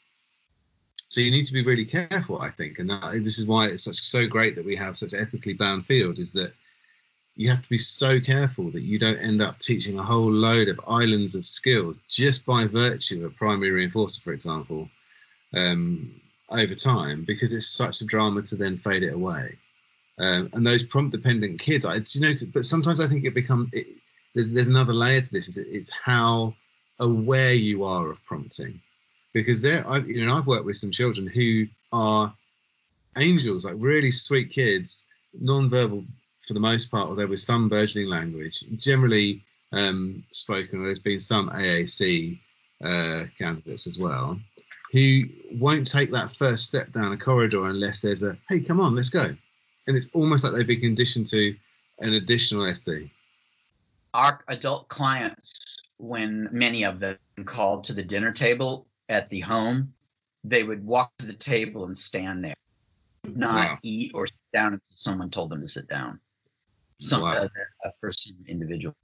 [1.11, 3.85] So you need to be really careful, I think, and that, this is why it's
[3.85, 6.21] such so great that we have such ethically bound field.
[6.21, 6.53] Is that
[7.35, 10.69] you have to be so careful that you don't end up teaching a whole load
[10.69, 14.89] of islands of skills just by virtue of a primary reinforcer, for example,
[15.53, 16.15] um,
[16.49, 19.59] over time, because it's such a drama to then fade it away.
[20.17, 23.73] Um, and those prompt dependent kids, I you know, but sometimes I think it becomes
[24.35, 25.49] there's there's another layer to this.
[25.49, 26.55] Is it's how
[27.01, 28.81] aware you are of prompting
[29.33, 32.33] because there, I've you know I've worked with some children who are
[33.17, 35.03] angels, like really sweet kids,
[35.35, 36.05] non-verbal
[36.47, 40.83] for the most part, although with some burgeoning language, generally um, spoken.
[40.83, 42.39] There's been some AAC
[42.83, 44.39] uh, candidates as well
[44.93, 48.95] who won't take that first step down a corridor unless there's a hey, come on,
[48.95, 49.35] let's go,
[49.87, 51.55] and it's almost like they've been conditioned to
[52.01, 53.11] an additional SD.
[54.13, 59.93] Our adult clients, when many of them called to the dinner table, at the home,
[60.45, 62.55] they would walk to the table and stand there,
[63.25, 63.79] not wow.
[63.83, 66.21] eat or sit down until someone told them to sit down.
[67.01, 67.49] Some wow.
[67.85, 68.95] uh, for some individual.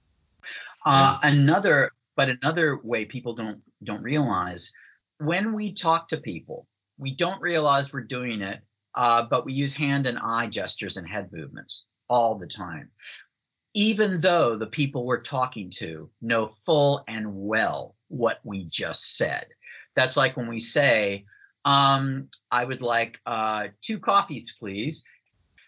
[0.85, 1.29] Uh, yeah.
[1.29, 4.71] Another, but another way people don't don't realize
[5.19, 6.67] when we talk to people,
[6.97, 8.59] we don't realize we're doing it,
[8.95, 12.89] uh, but we use hand and eye gestures and head movements all the time
[13.77, 19.45] even though the people we're talking to know full and well what we just said.
[19.97, 21.25] That's like when we say,
[21.65, 25.03] um, I would like uh, two coffees, please.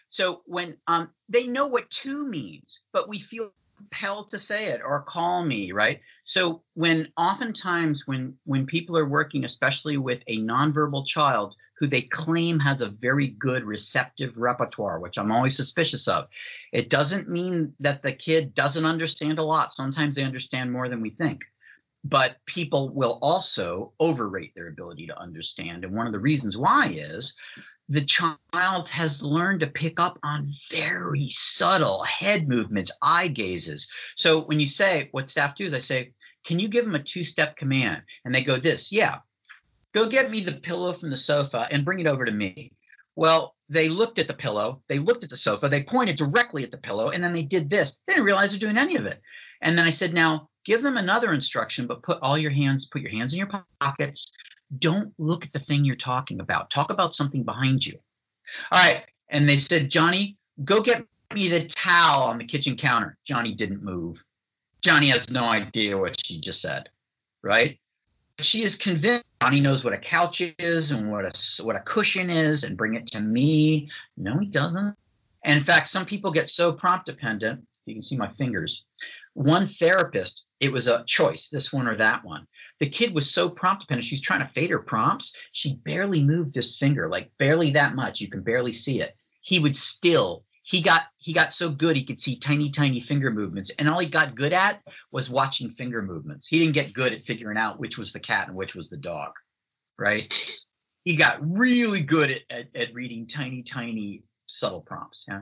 [0.08, 4.80] So when um, they know what two means, but we feel compelled to say it
[4.84, 6.00] or call me, right?
[6.24, 12.02] So when oftentimes when when people are working, especially with a nonverbal child who they
[12.02, 16.28] claim has a very good receptive repertoire, which I'm always suspicious of,
[16.72, 19.74] it doesn't mean that the kid doesn't understand a lot.
[19.74, 21.40] Sometimes they understand more than we think
[22.04, 25.84] but people will also overrate their ability to understand.
[25.84, 27.34] And one of the reasons why is
[27.88, 33.88] the child has learned to pick up on very subtle head movements, eye gazes.
[34.16, 36.12] So when you say what staff do is I say,
[36.46, 38.02] can you give them a two-step command?
[38.24, 39.18] And they go this, yeah,
[39.92, 42.72] go get me the pillow from the sofa and bring it over to me.
[43.16, 46.70] Well, they looked at the pillow, they looked at the sofa, they pointed directly at
[46.70, 47.96] the pillow, and then they did this.
[48.06, 49.20] They didn't realize they're doing any of it.
[49.60, 53.02] And then I said, now give them another instruction, but put all your hands, put
[53.02, 54.32] your hands in your pockets.
[54.78, 56.70] Don't look at the thing you're talking about.
[56.70, 57.98] Talk about something behind you.
[58.70, 59.04] All right.
[59.28, 63.16] And they said, Johnny, go get me the towel on the kitchen counter.
[63.24, 64.16] Johnny didn't move.
[64.82, 66.88] Johnny has no idea what she just said,
[67.42, 67.78] right?
[68.38, 72.28] She is convinced Johnny knows what a couch is and what a what a cushion
[72.28, 73.88] is, and bring it to me.
[74.16, 74.94] No, he doesn't.
[75.44, 77.66] And in fact, some people get so prompt dependent.
[77.86, 78.84] You can see my fingers.
[79.34, 82.46] One therapist it was a choice, this one or that one.
[82.80, 84.06] The kid was so prompt dependent.
[84.06, 85.32] She's trying to fade her prompts.
[85.52, 88.20] She barely moved this finger, like barely that much.
[88.20, 89.16] You can barely see it.
[89.40, 93.30] He would still, he got he got so good he could see tiny, tiny finger
[93.30, 93.72] movements.
[93.78, 96.46] And all he got good at was watching finger movements.
[96.46, 98.98] He didn't get good at figuring out which was the cat and which was the
[98.98, 99.32] dog.
[99.98, 100.32] Right?
[101.04, 105.24] He got really good at, at, at reading tiny, tiny, subtle prompts.
[105.26, 105.40] Yeah.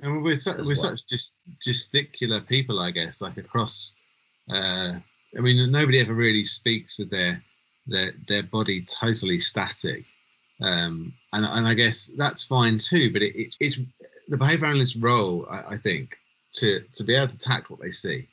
[0.00, 0.96] And we're, su- we're well.
[0.96, 1.34] such just
[1.66, 3.94] gesticular people, I guess, like across
[4.50, 4.98] uh,
[5.36, 7.42] I mean, nobody ever really speaks with their
[7.86, 10.04] their their body totally static,
[10.60, 13.12] um, and and I guess that's fine too.
[13.12, 13.78] But it, it, it's
[14.28, 16.16] the behavior analyst's role, I, I, think,
[16.54, 18.28] to to be able to tackle what they see,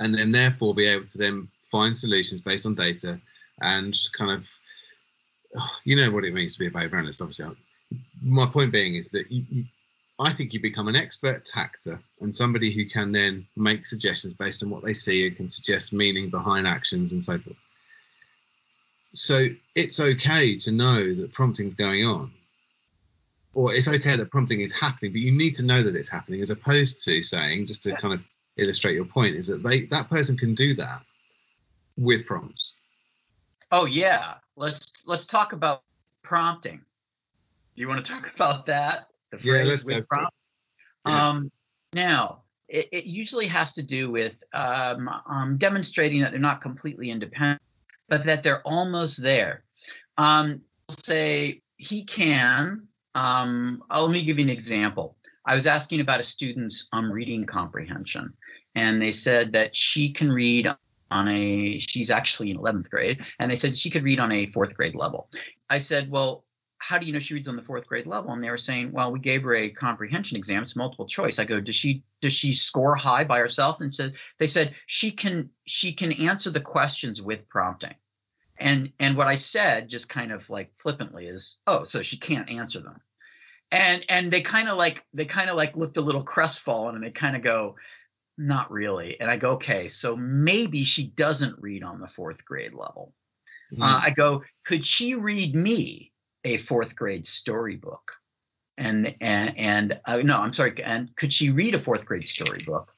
[0.00, 3.20] and then therefore be able to then find solutions based on data
[3.60, 7.20] and kind of, you know, what it means to be a behavior analyst.
[7.20, 7.56] Obviously,
[8.22, 9.64] my point being is that you,
[10.18, 14.62] I think you become an expert tactor and somebody who can then make suggestions based
[14.62, 17.56] on what they see and can suggest meaning behind actions and so forth.
[19.14, 22.32] So it's okay to know that prompting's going on.
[23.54, 26.42] or it's okay that prompting is happening, but you need to know that it's happening,
[26.42, 28.20] as opposed to saying, just to kind of
[28.58, 31.00] illustrate your point, is that they that person can do that
[31.96, 32.74] with prompts.
[33.72, 35.82] Oh yeah, let's let's talk about
[36.22, 36.82] prompting.
[37.74, 39.06] You want to talk about that?
[39.36, 40.32] The phrase yeah, let's with prompt.
[41.06, 41.28] Yeah.
[41.28, 41.52] Um,
[41.92, 47.10] now, it, it, usually has to do with um, um, demonstrating that they're not completely
[47.10, 47.62] independent,
[48.08, 49.62] but that they're almost there.
[50.18, 50.62] Um,
[51.04, 52.88] say he can.
[53.14, 55.16] Um, oh, let me give you an example.
[55.46, 58.32] I was asking about a student's um, reading comprehension,
[58.74, 60.68] and they said that she can read
[61.10, 61.78] on a.
[61.78, 64.96] She's actually in 11th grade, and they said she could read on a fourth grade
[64.96, 65.28] level.
[65.70, 66.44] I said, well,
[66.78, 68.32] how do you know she reads on the fourth grade level?
[68.32, 70.62] And they were saying, well, we gave her a comprehension exam.
[70.62, 71.38] It's multiple choice.
[71.38, 73.76] I go, does she does she score high by herself?
[73.80, 77.94] And said they said she can she can answer the questions with prompting.
[78.58, 82.48] And and what I said, just kind of like flippantly, is, oh, so she can't
[82.48, 83.00] answer them.
[83.70, 87.04] And and they kind of like they kind of like looked a little crestfallen and
[87.04, 87.76] they kind of go,
[88.38, 89.18] not really.
[89.20, 93.12] And I go, okay, so maybe she doesn't read on the fourth grade level.
[93.72, 93.82] Mm-hmm.
[93.82, 96.12] Uh, I go, could she read me?
[96.46, 98.12] A fourth grade storybook.
[98.78, 100.82] And and and uh, no, I'm sorry.
[100.82, 102.92] And could she read a fourth grade storybook?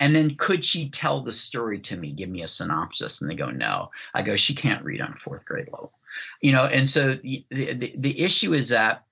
[0.00, 2.12] And then could she tell the story to me?
[2.12, 3.20] Give me a synopsis.
[3.20, 3.90] And they go, no.
[4.12, 5.92] I go, she can't read on a fourth grade level.
[6.40, 9.04] You know, and so the, the, the issue is that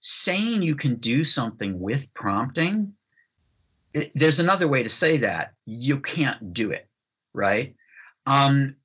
[0.00, 2.94] saying you can do something with prompting,
[4.14, 6.88] there's another way to say that you can't do it,
[7.34, 7.74] right?
[8.26, 8.76] Um,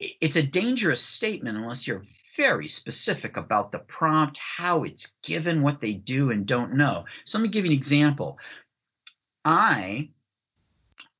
[0.00, 2.02] it's a dangerous statement unless you're
[2.36, 7.04] very specific about the prompt, how it's given, what they do and don't know.
[7.24, 8.38] So let me give you an example.
[9.44, 10.10] I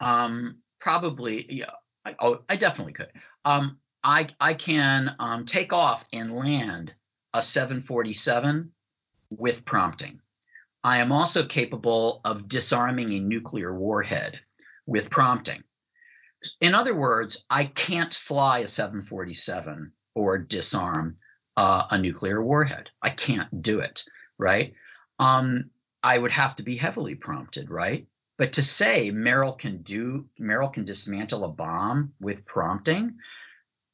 [0.01, 1.71] um, probably, yeah,
[2.05, 3.11] I, oh, I definitely could.
[3.45, 6.93] Um, I I can um, take off and land
[7.33, 8.71] a 747
[9.31, 10.21] with prompting.
[10.83, 14.41] I am also capable of disarming a nuclear warhead
[14.87, 15.65] with prompting.
[16.61, 21.17] In other words, I can't fly a 747 or disarm
[21.57, 22.91] uh, a nuclear warhead.
[23.03, 24.03] I can't do it,
[24.39, 24.75] right?
[25.19, 25.71] Um,
[26.03, 28.07] I would have to be heavily prompted, right?
[28.37, 33.17] But to say Merrill can do Merrill can dismantle a bomb with prompting,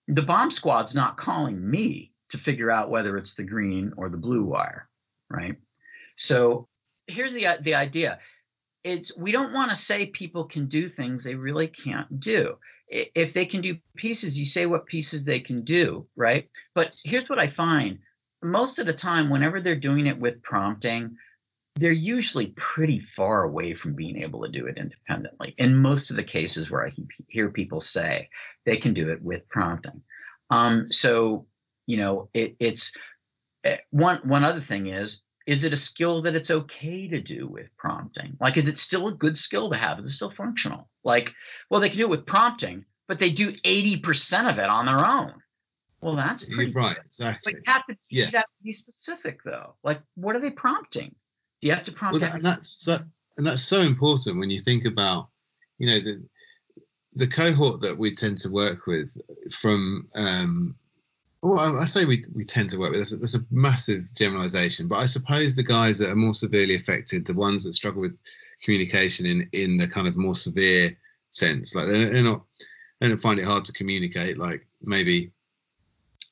[0.08, 4.16] the bomb squad's not calling me to figure out whether it's the green or the
[4.16, 4.88] blue wire,
[5.28, 5.56] right?
[6.16, 6.68] So
[7.06, 8.18] here's the the idea.
[8.82, 12.56] It's we don't want to say people can do things they really can't do
[12.90, 16.48] if they can do pieces, you say what pieces they can do, right?
[16.74, 18.00] But here's what I find
[18.42, 21.16] most of the time, whenever they're doing it with prompting,
[21.76, 25.54] they're usually pretty far away from being able to do it independently.
[25.58, 26.92] In most of the cases where I
[27.28, 28.28] hear people say
[28.66, 30.02] they can do it with prompting.
[30.50, 31.46] Um, so,
[31.86, 32.92] you know, it, it's
[33.64, 37.48] eh, one, one other thing is is it a skill that it's okay to do
[37.48, 38.36] with prompting?
[38.40, 39.98] Like, is it still a good skill to have?
[39.98, 40.88] Is it still functional?
[41.02, 41.30] Like,
[41.68, 45.04] well, they can do it with prompting, but they do 80% of it on their
[45.04, 45.34] own.
[46.00, 46.96] Well, that's pretty right.
[47.04, 47.52] Exactly.
[47.52, 48.26] But you have to, yeah.
[48.26, 49.74] you have to be specific, though.
[49.82, 51.16] Like, what are they prompting?
[51.60, 52.20] Do you have to prompt?
[52.20, 53.00] Well, that, and that's so,
[53.36, 55.30] and that's so important when you think about,
[55.78, 56.22] you know, the
[57.16, 59.10] the cohort that we tend to work with
[59.60, 60.76] from um,
[61.42, 63.00] well, I say we we tend to work with.
[63.00, 66.76] That's a, that's a massive generalisation, but I suppose the guys that are more severely
[66.76, 68.16] affected, the ones that struggle with
[68.62, 70.96] communication in in the kind of more severe
[71.30, 72.44] sense, like they're, they're not
[73.00, 75.32] they don't find it hard to communicate, like maybe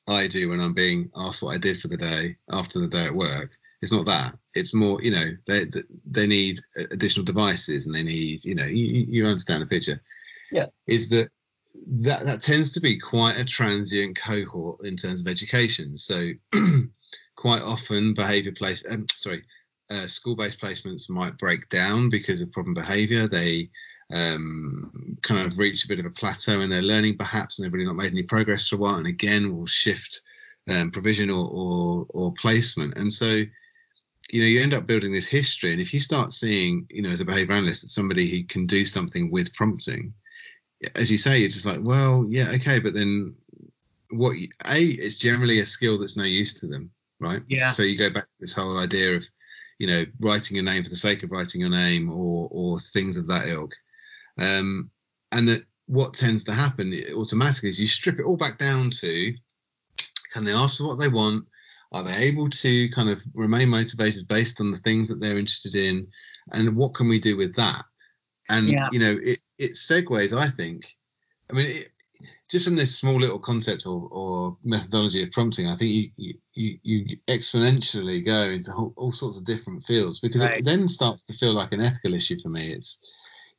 [0.07, 3.05] I do when I'm being asked what I did for the day after the day
[3.05, 3.51] at work.
[3.81, 4.35] It's not that.
[4.53, 5.65] It's more, you know, they
[6.05, 6.59] they need
[6.91, 10.01] additional devices and they need, you know, you, you understand the picture.
[10.51, 10.67] Yeah.
[10.87, 11.29] Is that
[12.03, 15.97] that that tends to be quite a transient cohort in terms of education.
[15.97, 16.31] So
[17.35, 19.43] quite often behavior place um, sorry
[19.89, 23.27] uh, school-based placements might break down because of problem behavior.
[23.27, 23.69] They
[24.11, 27.73] um, kind of reach a bit of a plateau in their learning, perhaps, and they've
[27.73, 30.21] really not made any progress for a while, and again will shift
[30.69, 32.97] um, provision or, or, or placement.
[32.97, 33.43] And so,
[34.31, 35.71] you know, you end up building this history.
[35.71, 38.67] And if you start seeing, you know, as a behavior analyst, that somebody who can
[38.67, 40.13] do something with prompting,
[40.95, 43.35] as you say, you're just like, well, yeah, okay, but then
[44.11, 44.35] what?
[44.65, 47.41] A, it's generally a skill that's no use to them, right?
[47.47, 47.71] Yeah.
[47.71, 49.23] So you go back to this whole idea of,
[49.77, 53.17] you know, writing your name for the sake of writing your name, or or things
[53.17, 53.71] of that ilk,
[54.37, 54.89] um,
[55.31, 59.33] and that what tends to happen automatically is you strip it all back down to,
[60.33, 61.45] can they ask for what they want?
[61.91, 65.73] Are they able to kind of remain motivated based on the things that they're interested
[65.73, 66.07] in?
[66.51, 67.85] And what can we do with that?
[68.49, 68.89] And yeah.
[68.91, 70.33] you know, it it segues.
[70.33, 70.85] I think.
[71.49, 71.91] I mean, it,
[72.49, 76.79] just from this small little concept or, or methodology of prompting, I think you you,
[76.83, 80.59] you exponentially go into whole, all sorts of different fields because right.
[80.59, 82.73] it then starts to feel like an ethical issue for me.
[82.73, 82.99] It's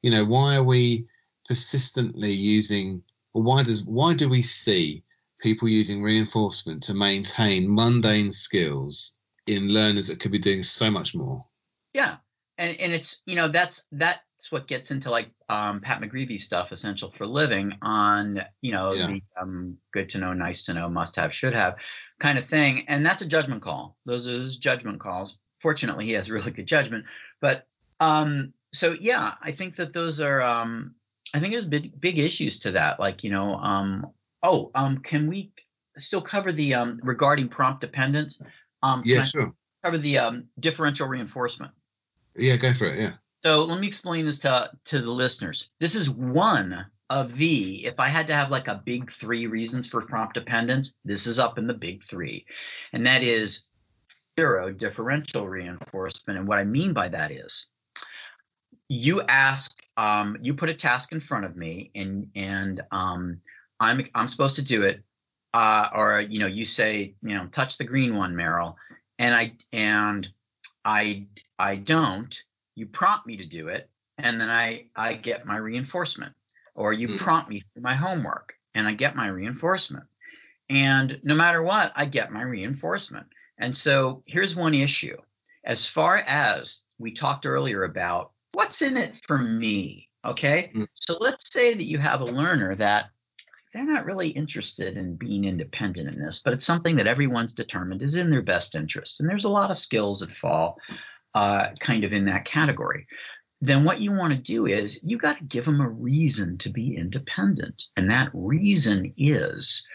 [0.03, 1.07] you know why are we
[1.46, 5.05] persistently using or why does why do we see
[5.40, 9.14] people using reinforcement to maintain mundane skills
[9.46, 11.44] in learners that could be doing so much more?
[11.92, 12.16] Yeah,
[12.61, 16.71] and and it's you know that's that's what gets into like um, Pat McGreevy stuff,
[16.71, 19.07] essential for living on you know yeah.
[19.07, 21.77] the um, good to know, nice to know, must have, should have
[22.21, 23.97] kind of thing, and that's a judgment call.
[24.05, 25.37] Those are those judgment calls.
[25.63, 27.07] Fortunately, he has really good judgment,
[27.41, 27.67] but
[27.99, 30.95] um, so yeah, I think that those are um,
[31.35, 33.01] I think there's big big issues to that.
[33.01, 34.07] Like you know um,
[34.43, 35.53] oh um, can we
[35.97, 38.39] still cover the um, regarding prompt dependence?
[38.83, 39.55] Um, yeah, sure.
[39.83, 41.73] Cover the um, differential reinforcement.
[42.41, 42.99] Yeah, go for it.
[42.99, 43.12] Yeah.
[43.45, 45.68] So let me explain this to to the listeners.
[45.80, 49.88] This is one of the if I had to have like a big three reasons
[49.88, 52.45] for prompt dependence, this is up in the big three,
[52.93, 53.62] and that is
[54.38, 56.38] zero differential reinforcement.
[56.38, 57.66] And what I mean by that is
[58.88, 63.41] you ask, um, you put a task in front of me, and and um,
[63.78, 65.03] I'm I'm supposed to do it,
[65.55, 68.76] uh, or you know, you say, you know, touch the green one, Merrill,
[69.18, 70.28] and I and
[70.85, 71.26] I
[71.59, 72.35] I don't,
[72.74, 76.35] you prompt me to do it, and then I I get my reinforcement,
[76.74, 77.18] or you mm.
[77.18, 80.07] prompt me for my homework, and I get my reinforcement,
[80.68, 83.26] and no matter what, I get my reinforcement.
[83.59, 85.16] And so here's one issue,
[85.64, 90.09] as far as we talked earlier about what's in it for me.
[90.24, 90.87] Okay, mm.
[90.95, 93.07] so let's say that you have a learner that
[93.73, 98.03] they're not really interested in being independent in this, but it's something that everyone's determined
[98.03, 99.21] is in their best interest.
[99.21, 100.77] And there's a lot of skills that fall
[101.35, 103.07] uh, kind of in that category.
[103.61, 106.71] Then what you want to do is you got to give them a reason to
[106.71, 107.85] be independent.
[107.97, 109.87] And that reason is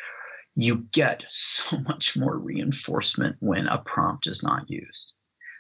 [0.55, 5.11] you get so much more reinforcement when a prompt is not used.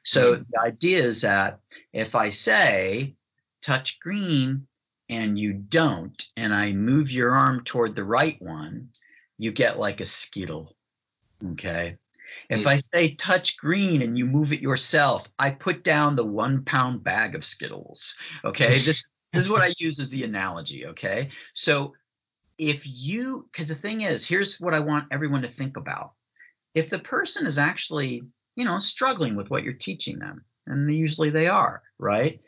[0.05, 0.43] So mm-hmm.
[0.51, 1.59] the idea is that
[1.91, 3.15] if I say
[3.65, 4.67] touch green,
[5.09, 8.89] and you don't, and I move your arm toward the right one,
[9.37, 10.75] you get like a skittle.
[11.51, 11.97] Okay.
[12.49, 12.65] If.
[12.67, 17.03] I say touch green and you move it yourself, I put down the one pound
[17.03, 18.15] bag of Skittles.
[18.43, 18.79] Okay.
[18.85, 20.85] this, this is what I use as the analogy.
[20.87, 21.29] Okay.
[21.53, 21.93] So
[22.57, 26.13] if you, because the thing is, here's what I want everyone to think about.
[26.73, 28.23] If the person is actually,
[28.55, 32.39] you know, struggling with what you're teaching them, and usually they are, right?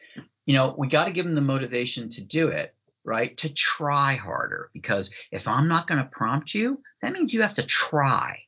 [0.47, 2.73] You know, we got to give them the motivation to do it,
[3.03, 3.37] right?
[3.39, 4.71] To try harder.
[4.73, 8.39] Because if I'm not going to prompt you, that means you have to try.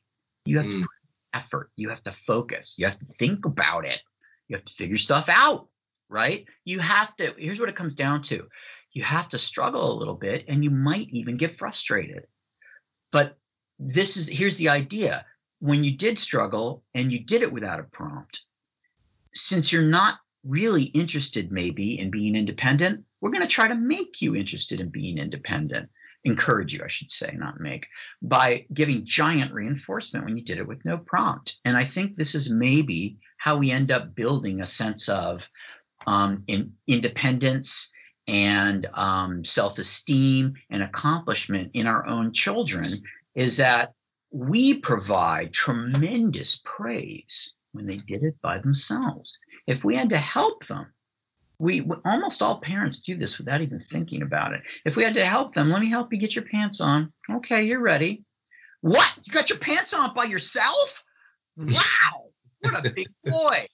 [0.46, 0.82] You have mm.
[0.82, 0.88] to
[1.34, 1.70] effort.
[1.76, 2.74] You have to focus.
[2.78, 4.00] You have to think about it.
[4.48, 5.68] You have to figure stuff out,
[6.08, 6.46] right?
[6.64, 8.48] You have to, here's what it comes down to
[8.92, 12.26] you have to struggle a little bit and you might even get frustrated.
[13.12, 13.36] But
[13.78, 15.24] this is, here's the idea
[15.60, 18.40] when you did struggle and you did it without a prompt,
[19.32, 24.20] since you're not really interested maybe in being independent, we're going to try to make
[24.20, 25.90] you interested in being independent.
[26.24, 27.86] Encourage you, I should say, not make,
[28.20, 31.56] by giving giant reinforcement when you did it with no prompt.
[31.64, 35.40] And I think this is maybe how we end up building a sense of
[36.06, 37.88] um, in independence
[38.28, 43.02] and um, self-esteem and accomplishment in our own children
[43.34, 43.94] is that
[44.30, 49.38] we provide tremendous praise when they did it by themselves.
[49.66, 50.92] If we had to help them,
[51.58, 54.62] we, we, almost all parents do this without even thinking about it.
[54.84, 57.12] If we had to help them, let me help you get your pants on.
[57.30, 58.24] Okay, you're ready.
[58.80, 59.08] What?
[59.24, 60.88] You got your pants on by yourself?
[61.56, 63.66] Wow, what a big boy.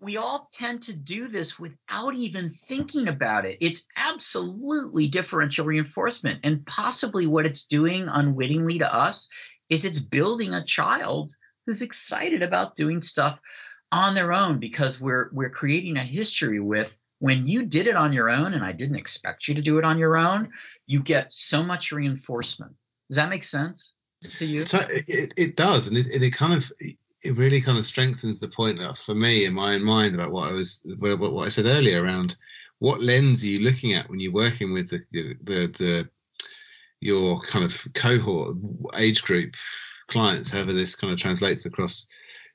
[0.00, 3.58] We all tend to do this without even thinking about it.
[3.60, 6.40] It's absolutely differential reinforcement.
[6.42, 9.28] And possibly what it's doing unwittingly to us
[9.68, 11.32] is it's building a child
[11.66, 13.38] who's excited about doing stuff
[13.90, 18.12] on their own because we're we're creating a history with when you did it on
[18.12, 20.50] your own and I didn't expect you to do it on your own,
[20.86, 22.72] you get so much reinforcement.
[23.08, 23.92] Does that make sense
[24.38, 24.66] to you?
[24.66, 26.64] So it, it does, and it, it kind of
[27.22, 30.32] it really kind of strengthens the point that for me in my own mind about
[30.32, 32.34] what I was what, what I said earlier around
[32.80, 36.08] what lens are you looking at when you're working with the the, the, the
[37.00, 38.56] your kind of cohort
[38.96, 39.54] age group
[40.08, 42.06] clients, however this kind of translates across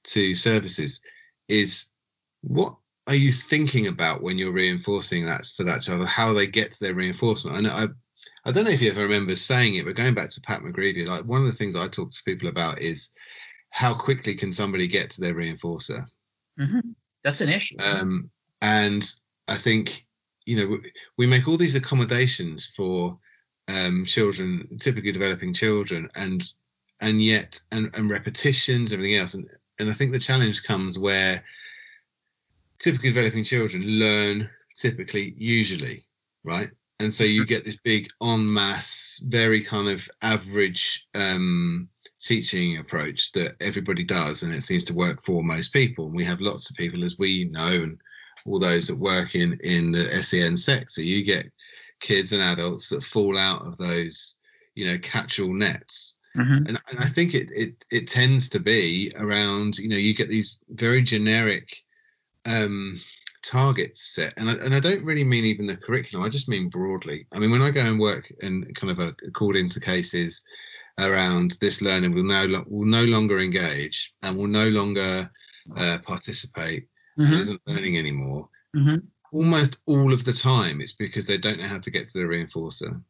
[0.05, 0.99] to services,
[1.47, 1.85] is
[2.41, 2.75] what
[3.07, 6.71] are you thinking about when you're reinforcing that for that child, or how they get
[6.71, 7.57] to their reinforcement?
[7.57, 7.85] And I,
[8.45, 11.07] I don't know if you ever remember saying it, but going back to Pat McGreevy,
[11.07, 13.11] like one of the things I talk to people about is
[13.69, 16.05] how quickly can somebody get to their reinforcer?
[16.59, 16.79] Mm-hmm.
[17.23, 17.75] That's an issue.
[17.79, 18.29] Um,
[18.61, 19.03] and
[19.47, 20.05] I think
[20.45, 20.77] you know
[21.17, 23.17] we make all these accommodations for
[23.67, 26.43] um, children, typically developing children, and
[27.01, 29.47] and yet and, and repetitions, everything else, and
[29.79, 31.43] and I think the challenge comes where
[32.79, 36.07] typically developing children learn typically usually
[36.47, 36.69] right?
[36.99, 41.89] And so you get this big en masse very kind of average um,
[42.21, 46.07] teaching approach that everybody does and it seems to work for most people.
[46.07, 47.99] And we have lots of people as we know and
[48.45, 51.01] all those that work in in the sen sector.
[51.01, 51.51] You get
[51.99, 54.35] kids and adults that fall out of those
[54.75, 56.67] you know catch-all nets mm-hmm.
[56.67, 60.29] and, and i think it, it it tends to be around you know you get
[60.29, 61.67] these very generic
[62.45, 62.99] um
[63.43, 66.69] targets set and I, and I don't really mean even the curriculum i just mean
[66.69, 70.43] broadly i mean when i go and work and kind of a, according to cases
[70.97, 75.29] around this learning will no will no longer engage and will no longer
[75.75, 76.87] uh, participate
[77.19, 77.31] mm-hmm.
[77.31, 78.97] and isn't learning anymore mm-hmm.
[79.31, 82.25] almost all of the time it's because they don't know how to get to the
[82.25, 83.01] reinforcer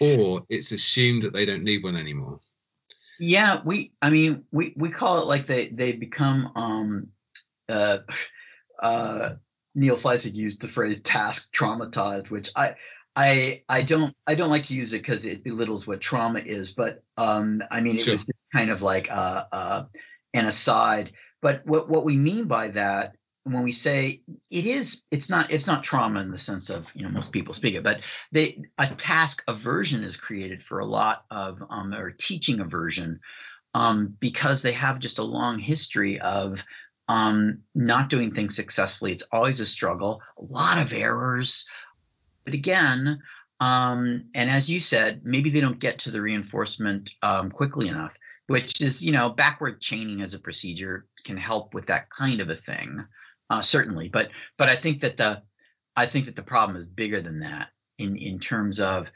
[0.00, 2.38] or it's assumed that they don't need one anymore
[3.22, 7.08] yeah we i mean we we call it like they they become um
[7.68, 7.98] uh
[8.82, 9.30] uh
[9.74, 12.74] Neil Fleisig used the phrase task traumatized, which I
[13.16, 16.72] I I don't I don't like to use it because it belittles what trauma is,
[16.76, 18.14] but um, I mean it sure.
[18.14, 19.84] was kind of like uh, uh,
[20.34, 21.12] an aside.
[21.40, 24.20] But what what we mean by that when we say
[24.50, 27.54] it is it's not it's not trauma in the sense of you know most people
[27.54, 27.98] speak it, but
[28.30, 33.20] they a task aversion is created for a lot of um, or teaching aversion
[33.74, 36.58] um, because they have just a long history of
[37.08, 39.12] um, not doing things successfully.
[39.12, 41.64] It's always a struggle, a lot of errors.
[42.44, 43.22] But again,
[43.60, 48.12] um, and as you said, maybe they don't get to the reinforcement um, quickly enough,
[48.46, 52.50] which is, you know, backward chaining as a procedure can help with that kind of
[52.50, 53.04] a thing,
[53.52, 54.08] uh, certainly.
[54.08, 55.42] But but I think that the
[55.94, 59.06] I think that the problem is bigger than that in in terms of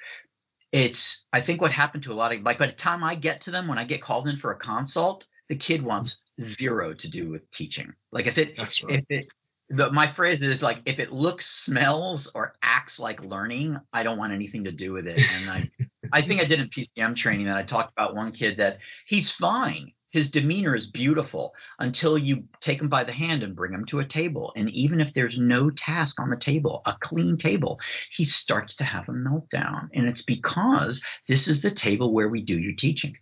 [0.72, 3.42] it's I think what happened to a lot of like by the time I get
[3.42, 7.10] to them when I get called in for a consult, the kid wants zero to
[7.10, 7.92] do with teaching.
[8.12, 8.98] Like if it, That's right.
[8.98, 9.26] if it,
[9.68, 14.18] the, my phrase is like if it looks, smells, or acts like learning, I don't
[14.18, 15.18] want anything to do with it.
[15.18, 15.70] And I,
[16.12, 19.32] I think I did in PCM training that I talked about one kid that he's
[19.32, 19.92] fine.
[20.16, 23.98] His demeanor is beautiful until you take him by the hand and bring him to
[23.98, 24.50] a table.
[24.56, 27.78] And even if there's no task on the table, a clean table,
[28.12, 29.90] he starts to have a meltdown.
[29.92, 33.14] And it's because this is the table where we do your teaching.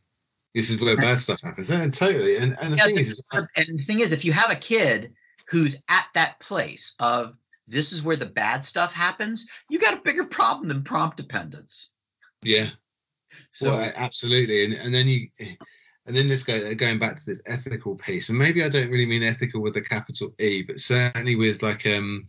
[0.55, 1.69] This is where bad stuff happens.
[1.69, 2.37] And totally.
[2.37, 5.13] And and the yeah, thing is, and the thing is, if you have a kid
[5.49, 7.35] who's at that place of
[7.67, 11.91] this is where the bad stuff happens, you got a bigger problem than prompt dependence.
[12.41, 12.71] Yeah.
[13.51, 15.57] So well, absolutely, and and then you, eh,
[16.07, 19.07] and then this go going back to this ethical piece, and maybe I don't really
[19.07, 22.29] mean ethical with a capital E, but certainly with like um,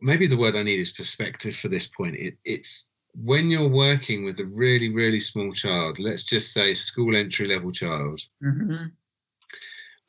[0.00, 2.16] maybe the word I need is perspective for this point.
[2.16, 7.14] It, it's when you're working with a really really small child let's just say school
[7.14, 8.86] entry level child mm-hmm.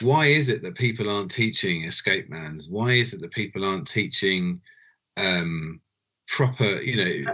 [0.02, 3.88] why is it that people aren't teaching escape mands why is it that people aren't
[3.88, 4.62] teaching
[5.18, 5.82] um,
[6.28, 7.34] proper you know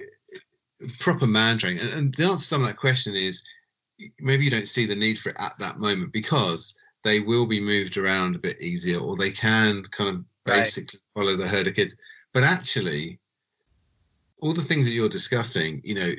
[0.99, 3.47] proper mand training and, and the answer to some of that question is
[4.19, 6.73] maybe you don't see the need for it at that moment because
[7.03, 11.21] they will be moved around a bit easier or they can kind of basically right.
[11.21, 11.95] follow the herd of kids
[12.33, 13.19] but actually
[14.41, 16.13] all the things that you're discussing, you know,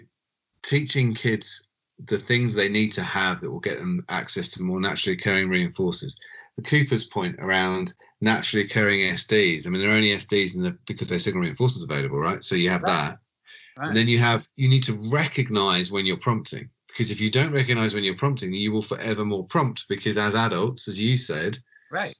[0.62, 1.66] teaching kids
[2.06, 5.48] the things they need to have that will get them access to more naturally occurring
[5.48, 6.14] reinforcers.
[6.56, 9.66] The Cooper's point around naturally occurring SDs.
[9.66, 12.42] I mean, there are only SDs in the because there's signal reinforcers available, right?
[12.42, 13.10] So you have right.
[13.10, 13.18] that,
[13.80, 13.88] right.
[13.88, 16.70] and then you have you need to recognize when you're prompting
[17.00, 20.34] because if you don't recognize when you're prompting, you will forever more prompt because as
[20.34, 21.56] adults, as you said,
[21.90, 22.14] right,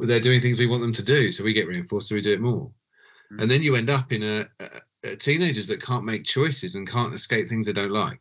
[0.00, 2.32] they're doing things we want them to do, so we get reinforced, so we do
[2.32, 3.38] it more, mm-hmm.
[3.38, 6.90] and then you end up in a, a uh, teenagers that can't make choices and
[6.90, 8.18] can't escape things they don't like.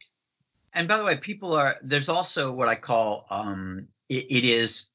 [0.76, 4.86] And by the way, people are there's also what I call um, it, it is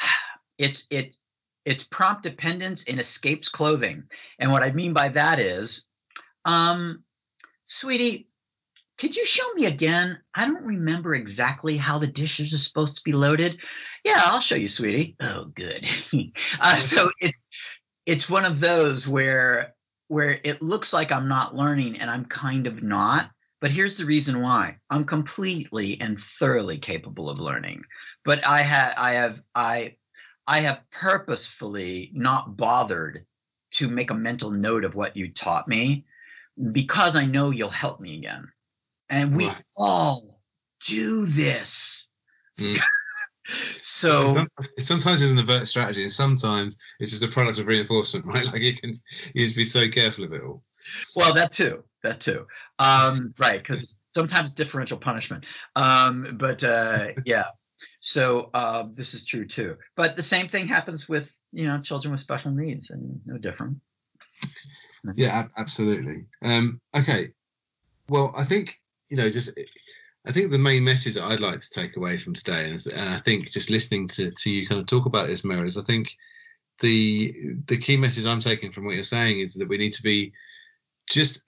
[0.56, 1.14] it's it
[1.66, 4.04] it's prompt dependence in escapes clothing.
[4.38, 5.82] And what I mean by that is,
[6.46, 7.04] um,
[7.66, 8.27] sweetie,
[8.98, 10.18] could you show me again?
[10.34, 13.58] I don't remember exactly how the dishes are supposed to be loaded.
[14.04, 15.16] Yeah, I'll show you, sweetie.
[15.20, 15.86] Oh, good.
[16.60, 17.34] uh, so it,
[18.06, 19.74] it's one of those where
[20.08, 23.30] where it looks like I'm not learning and I'm kind of not.
[23.60, 24.76] But here's the reason why.
[24.88, 27.82] I'm completely and thoroughly capable of learning.
[28.24, 29.96] But I have I have I
[30.46, 33.26] I have purposefully not bothered
[33.74, 36.06] to make a mental note of what you taught me
[36.72, 38.48] because I know you'll help me again.
[39.10, 39.64] And we right.
[39.76, 40.40] all
[40.86, 42.08] do this.
[42.58, 42.76] Mm.
[43.80, 44.44] So
[44.78, 48.44] sometimes it's an avert strategy, and sometimes it's just a product of reinforcement, right?
[48.44, 48.92] Like you can
[49.34, 50.62] you just be so careful of it all.
[51.16, 52.46] Well, that too, that too.
[52.78, 55.46] Um, right, because sometimes differential punishment.
[55.76, 57.46] Um, but uh, yeah,
[58.00, 59.76] so uh, this is true too.
[59.96, 63.78] But the same thing happens with you know children with special needs, and no different.
[65.14, 66.26] Yeah, absolutely.
[66.42, 67.32] Um, okay,
[68.08, 68.78] well, I think
[69.08, 69.58] you know just.
[70.26, 73.20] I think the main message that I'd like to take away from today, and I
[73.24, 76.10] think just listening to, to you kind of talk about this, Mira, is I think
[76.80, 77.34] the
[77.66, 80.32] the key message I'm taking from what you're saying is that we need to be
[81.08, 81.42] just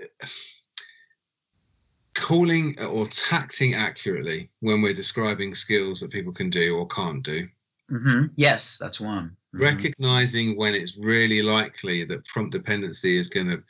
[2.15, 7.49] calling or tacting accurately when we're describing skills that people can do or can't do.
[7.91, 8.27] Mm-hmm.
[8.37, 9.37] Yes, that's one.
[9.55, 9.65] Mm-hmm.
[9.65, 13.63] Recognizing when it's really likely that prompt dependency is going to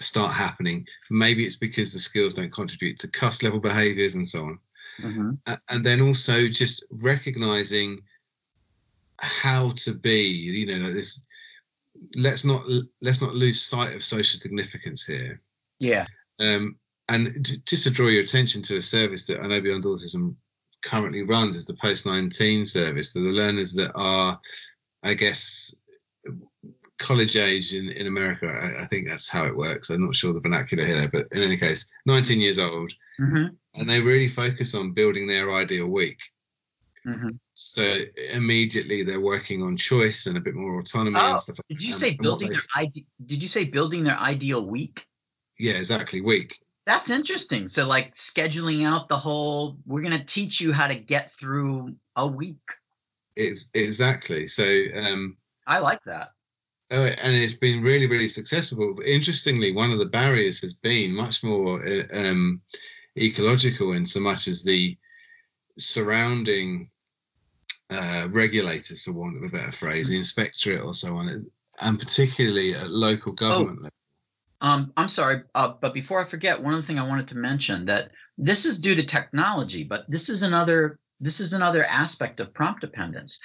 [0.00, 0.86] start happening.
[1.10, 4.58] Maybe it's because the skills don't contribute to cuff level behaviors and so on.
[5.00, 5.54] Mm-hmm.
[5.68, 8.00] And then also just recognizing
[9.18, 11.24] how to be, you know, this
[12.14, 12.64] let's not
[13.00, 15.40] let's not lose sight of social significance here.
[15.78, 16.06] Yeah.
[16.40, 16.76] Um,
[17.08, 20.36] and just to draw your attention to a service that I know Beyond Autism
[20.84, 23.12] currently runs is the Post 19 service.
[23.12, 24.40] So the learners that are,
[25.02, 25.74] I guess,
[27.02, 29.90] college age in, in America, I, I, think that's how it works.
[29.90, 33.54] I'm not sure the vernacular here, but in any case, 19 years old, mm-hmm.
[33.74, 36.18] and they really focus on building their ideal week.
[37.06, 37.30] Mm-hmm.
[37.54, 37.98] So
[38.32, 41.56] immediately they're working on choice and a bit more autonomy oh, and stuff.
[41.68, 45.02] Did you say building their ide- Did you say building their ideal week?
[45.58, 46.20] Yeah, exactly.
[46.20, 46.54] Week.
[46.86, 47.68] That's interesting.
[47.68, 49.76] So like scheduling out the whole.
[49.86, 52.62] We're gonna teach you how to get through a week.
[53.34, 54.46] It's exactly.
[54.46, 55.36] So um,
[55.66, 56.30] I like that.
[56.92, 58.94] Oh, and it's been really, really successful.
[58.94, 62.60] But interestingly, one of the barriers has been much more uh, um,
[63.16, 64.98] ecological in so much as the
[65.78, 66.90] surrounding
[67.88, 71.46] uh, regulators, for want of a better phrase, the inspectorate or so on,
[71.80, 73.84] and particularly at local government oh.
[73.84, 73.96] level.
[74.60, 77.86] Um, I'm sorry, uh, but before I forget, one other thing I wanted to mention
[77.86, 82.52] that this is due to technology, but this is another this is another aspect of
[82.52, 83.38] prompt dependence.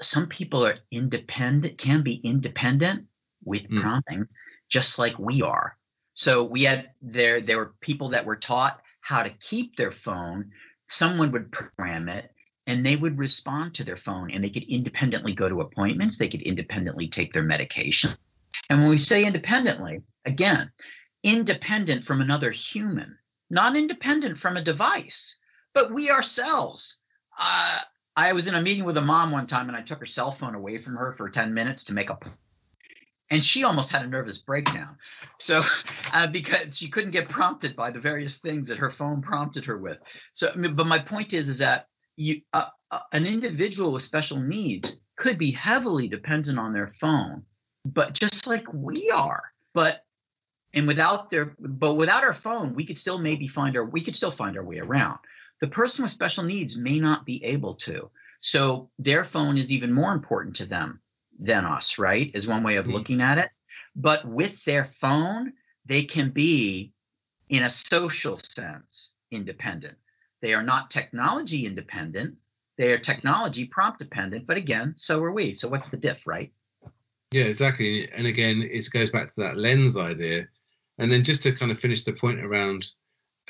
[0.00, 3.06] Some people are independent, can be independent
[3.44, 3.80] with mm.
[3.80, 4.26] prompting,
[4.68, 5.76] just like we are.
[6.14, 10.50] So we had there there were people that were taught how to keep their phone.
[10.88, 12.30] Someone would program it,
[12.68, 16.28] and they would respond to their phone and they could independently go to appointments they
[16.28, 18.14] could independently take their medication
[18.70, 20.70] and when we say independently again
[21.24, 23.18] independent from another human
[23.50, 25.36] not independent from a device
[25.74, 26.98] but we ourselves
[27.40, 27.78] uh,
[28.18, 30.36] i was in a meeting with a mom one time and i took her cell
[30.38, 32.18] phone away from her for 10 minutes to make a
[33.30, 34.96] and she almost had a nervous breakdown
[35.38, 35.62] so
[36.12, 39.78] uh, because she couldn't get prompted by the various things that her phone prompted her
[39.78, 39.98] with
[40.34, 44.96] so but my point is is that you uh, uh, an individual with special needs
[45.16, 47.42] could be heavily dependent on their phone,
[47.84, 49.42] but just like we are.
[49.74, 50.04] But
[50.74, 54.16] and without their but without our phone, we could still maybe find our we could
[54.16, 55.18] still find our way around.
[55.60, 58.10] The person with special needs may not be able to.
[58.40, 61.00] So their phone is even more important to them
[61.38, 62.30] than us, right?
[62.34, 62.94] Is one way of mm-hmm.
[62.94, 63.50] looking at it.
[63.96, 65.52] But with their phone,
[65.86, 66.92] they can be
[67.48, 69.96] in a social sense independent.
[70.40, 72.36] They are not technology independent.
[72.76, 74.46] They are technology prompt dependent.
[74.46, 75.52] But again, so are we.
[75.52, 76.52] So what's the diff, right?
[77.32, 78.08] Yeah, exactly.
[78.12, 80.48] And again, it goes back to that lens idea.
[80.98, 82.86] And then just to kind of finish the point around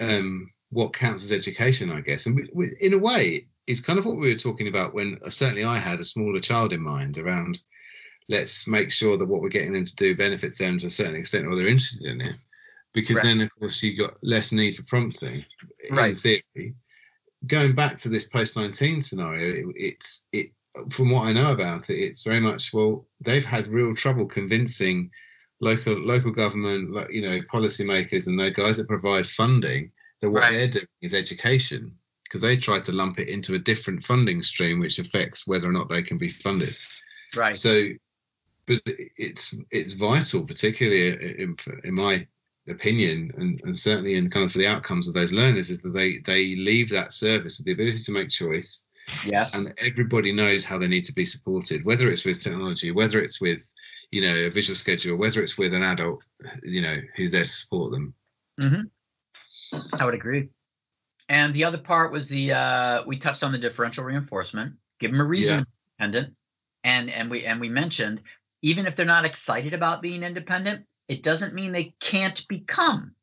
[0.00, 2.26] um, what counts as education, I guess.
[2.26, 5.18] And we, we, in a way, is kind of what we were talking about when
[5.24, 7.60] uh, certainly I had a smaller child in mind around
[8.28, 11.14] let's make sure that what we're getting them to do benefits them to a certain
[11.14, 12.36] extent or they're interested in it
[12.92, 13.24] because right.
[13.24, 15.44] then of course you've got less need for prompting
[15.90, 16.10] right.
[16.10, 16.74] in theory.
[17.46, 20.50] Going back to this post nineteen scenario, it, it's it
[20.92, 25.10] from what I know about it, it's very much well they've had real trouble convincing
[25.60, 30.52] local local government, you know, policymakers and those guys that provide funding that what right.
[30.52, 34.80] they're doing is education because they try to lump it into a different funding stream
[34.80, 36.74] which affects whether or not they can be funded.
[37.34, 37.54] Right.
[37.54, 37.88] So,
[38.66, 42.26] but it's it's vital, particularly in, in my
[42.70, 45.90] opinion and, and certainly in kind of for the outcomes of those learners is that
[45.90, 48.86] they they leave that service with the ability to make choice
[49.24, 53.20] yes and everybody knows how they need to be supported whether it's with technology whether
[53.20, 53.60] it's with
[54.10, 56.22] you know a visual schedule whether it's with an adult
[56.62, 58.14] you know who's there to support them
[58.60, 58.82] mm-hmm.
[59.72, 60.48] I would agree
[61.28, 65.20] and the other part was the uh we touched on the differential reinforcement give them
[65.20, 65.66] a reason
[66.00, 66.06] yeah.
[66.06, 66.34] independent
[66.84, 68.20] and and we and we mentioned
[68.62, 73.14] even if they're not excited about being independent it doesn't mean they can't become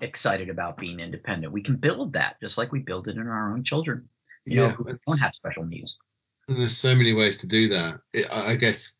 [0.00, 1.52] excited about being independent.
[1.52, 4.08] We can build that just like we build it in our own children.
[4.44, 5.96] You yeah, know, who don't have special needs.
[6.48, 8.00] There's so many ways to do that.
[8.12, 8.94] It, I guess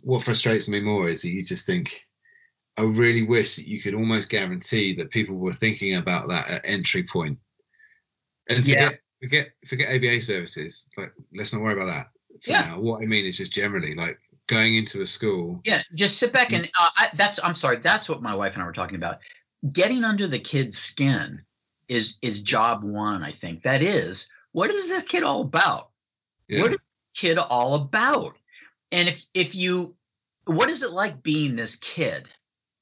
[0.00, 1.90] what frustrates me more is that you just think,
[2.76, 6.66] I really wish that you could almost guarantee that people were thinking about that at
[6.66, 7.38] entry point.
[8.48, 9.26] And forget yeah.
[9.26, 10.88] forget forget ABA services.
[10.96, 12.06] Like let's not worry about that
[12.44, 12.66] for yeah.
[12.66, 12.80] now.
[12.80, 14.18] What I mean is just generally like
[14.48, 15.60] going into a school.
[15.64, 18.62] Yeah, just sit back and uh, I, that's I'm sorry, that's what my wife and
[18.62, 19.18] I were talking about.
[19.72, 21.42] Getting under the kid's skin
[21.88, 23.22] is is job one.
[23.22, 25.90] I think that is what is this kid all about?
[26.48, 26.62] Yeah.
[26.62, 26.78] What is
[27.16, 28.36] kid all about?
[28.92, 29.96] And if if you
[30.44, 32.28] what is it like being this kid,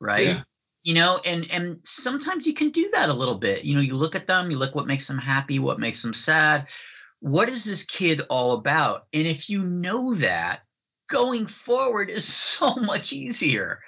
[0.01, 0.27] right?
[0.27, 0.43] Yeah.
[0.83, 3.65] You know, and and sometimes you can do that a little bit.
[3.65, 6.13] You know, you look at them, you look what makes them happy, what makes them
[6.13, 6.67] sad.
[7.21, 9.07] What is this kid all about?
[9.15, 10.61] And if you know that,
[11.09, 12.27] going forward is
[12.59, 13.81] so much easier.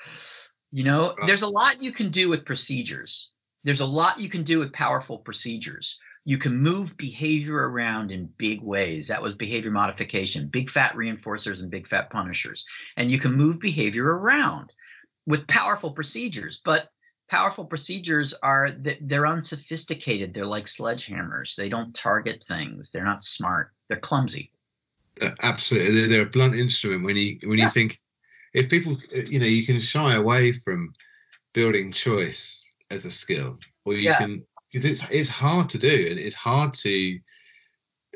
[0.72, 3.30] You know, there's a lot you can do with procedures.
[3.64, 8.28] There's a lot you can do with powerful procedures you can move behavior around in
[8.36, 9.06] big ways.
[9.06, 12.64] That was behavior modification, big fat reinforcers and big fat punishers.
[12.96, 14.72] And you can move behavior around
[15.26, 16.60] with powerful procedures.
[16.64, 16.90] But
[17.28, 18.70] powerful procedures are
[19.00, 20.32] they're unsophisticated.
[20.32, 21.56] They're like sledgehammers.
[21.56, 22.90] They don't target things.
[22.90, 23.72] They're not smart.
[23.88, 24.52] They're clumsy.
[25.20, 27.04] Uh, absolutely, they're a blunt instrument.
[27.04, 27.66] When you when yeah.
[27.66, 27.98] you think
[28.52, 30.92] if people, uh, you know, you can shy away from
[31.54, 34.18] building choice as a skill, or you yeah.
[34.18, 37.18] can because it's it's hard to do and it's hard to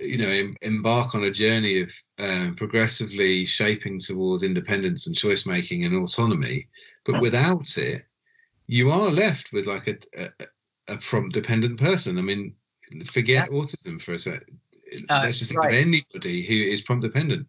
[0.01, 5.47] you know em, embark on a journey of um, progressively shaping towards independence and choice
[5.47, 6.69] making and autonomy
[7.05, 8.03] but without it
[8.67, 10.31] you are left with like a a,
[10.89, 12.19] a prompt dependent person.
[12.19, 12.55] I mean
[13.13, 13.57] forget yeah.
[13.57, 14.43] autism for a sec
[15.09, 15.75] uh, let's just think right.
[15.75, 17.47] of anybody who is prompt dependent.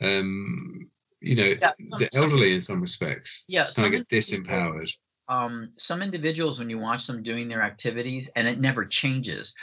[0.00, 0.90] Um
[1.20, 4.90] you know yeah, the elderly in some respects yeah kind of get disempowered.
[5.28, 9.54] um, some individuals when you watch them doing their activities and it never changes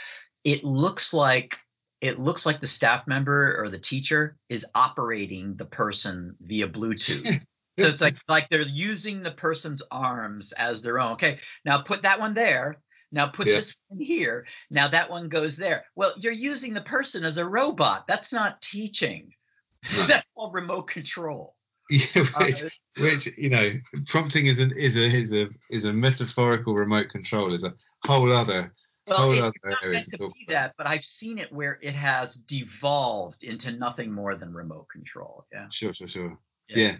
[0.44, 1.56] it looks like
[2.00, 7.40] it looks like the staff member or the teacher is operating the person via bluetooth.
[7.78, 11.12] So it's like like they're using the person's arms as their own.
[11.12, 12.76] Okay now put that one there.
[13.10, 13.54] Now put yeah.
[13.54, 14.44] this one here.
[14.70, 15.84] Now that one goes there.
[15.94, 18.04] Well you're using the person as a robot.
[18.06, 19.32] That's not teaching.
[20.08, 21.54] That's all remote control.
[21.90, 23.72] Yeah, which, uh, which, you know,
[24.06, 27.74] prompting is an is a is a is a metaphorical remote control is a
[28.04, 28.72] whole other
[29.06, 32.36] well, whole other area to, to be that, but I've seen it where it has
[32.46, 35.46] devolved into nothing more than remote control.
[35.52, 35.66] Yeah.
[35.70, 36.38] Sure, sure, sure.
[36.68, 36.76] Yeah.
[36.76, 36.96] yeah.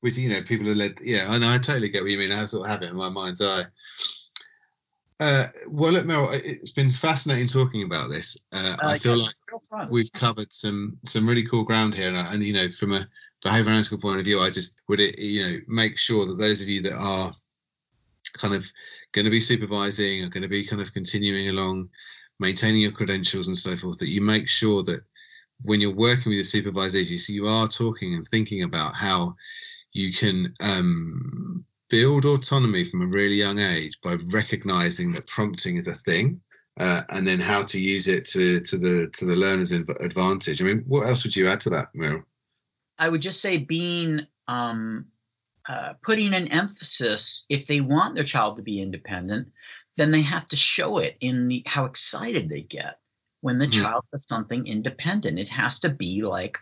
[0.00, 0.98] Which you know, people are led.
[1.00, 1.48] Yeah, I know.
[1.48, 2.30] I totally get what you mean.
[2.30, 3.64] I sort of have it in my mind's eye.
[5.20, 8.38] Uh, well, look, Merrill, it's been fascinating talking about this.
[8.52, 9.30] Uh, uh, I feel yeah,
[9.72, 13.08] like we've covered some some really cool ground here, and, and you know, from a
[13.44, 16.68] behavioural analytical point of view, I just would you know make sure that those of
[16.68, 17.34] you that are
[18.40, 18.64] kind of
[19.12, 21.88] going to be supervising are going to be kind of continuing along,
[22.38, 25.00] maintaining your credentials and so forth, that you make sure that
[25.62, 29.34] when you're working with your supervisors, you, so you are talking and thinking about how
[29.92, 35.88] you can um, build autonomy from a really young age by recognizing that prompting is
[35.88, 36.40] a thing
[36.78, 40.62] uh, and then how to use it to to the to the learner's advantage.
[40.62, 42.22] I mean, what else would you add to that, Merrill?
[42.98, 45.06] I would just say being um,
[45.68, 49.48] uh, putting an emphasis if they want their child to be independent,
[49.96, 52.98] then they have to show it in the how excited they get
[53.40, 53.82] when the mm-hmm.
[53.82, 55.38] child does something independent.
[55.38, 56.56] It has to be like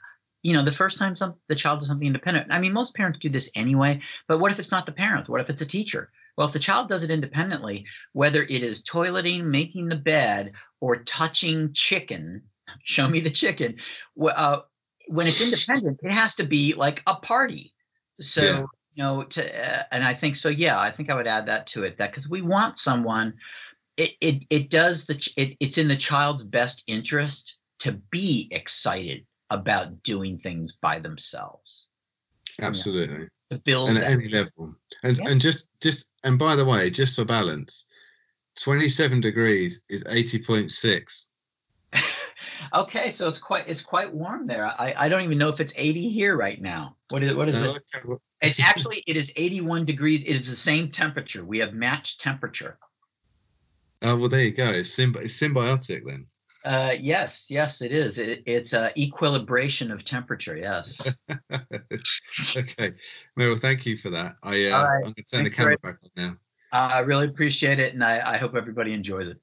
[0.46, 2.46] you know, the first time some, the child does something independent.
[2.50, 5.28] I mean, most parents do this anyway, but what if it's not the parent?
[5.28, 6.08] What if it's a teacher?
[6.36, 11.02] Well, if the child does it independently, whether it is toileting, making the bed, or
[11.02, 12.44] touching chicken,
[12.84, 13.78] show me the chicken.
[14.22, 14.60] Uh,
[15.08, 17.74] when it's independent, it has to be like a party.
[18.20, 18.64] So, yeah.
[18.96, 20.48] You know, to, uh, and I think so.
[20.48, 21.98] Yeah, I think I would add that to it.
[21.98, 23.34] That because we want someone,
[23.98, 29.26] it it it does the it, it's in the child's best interest to be excited
[29.50, 31.88] about doing things by themselves.
[32.58, 33.14] Absolutely.
[33.14, 34.74] You know, to build and at any level.
[35.02, 35.28] And yeah.
[35.28, 37.86] and just just and by the way, just for balance,
[38.64, 41.22] 27 degrees is 80.6.
[42.74, 44.64] okay, so it's quite it's quite warm there.
[44.66, 46.96] I, I don't even know if it's 80 here right now.
[47.10, 47.82] What is what is no, it?
[47.94, 48.22] Okay.
[48.40, 50.22] It's actually it is 81 degrees.
[50.24, 51.44] It is the same temperature.
[51.44, 52.78] We have matched temperature.
[54.02, 54.70] Oh well, there you go.
[54.70, 56.26] It's, symbi- it's symbiotic then.
[56.64, 58.18] Uh, yes, yes, it is.
[58.18, 60.56] It, it's a equilibration of temperature.
[60.56, 61.00] Yes.
[62.56, 62.92] okay,
[63.36, 64.34] Merrill, thank you for that.
[64.42, 64.96] I uh, right.
[64.96, 66.36] I'm going to turn Thanks the camera back on now.
[66.72, 69.38] I really appreciate it, and I, I hope everybody enjoys it.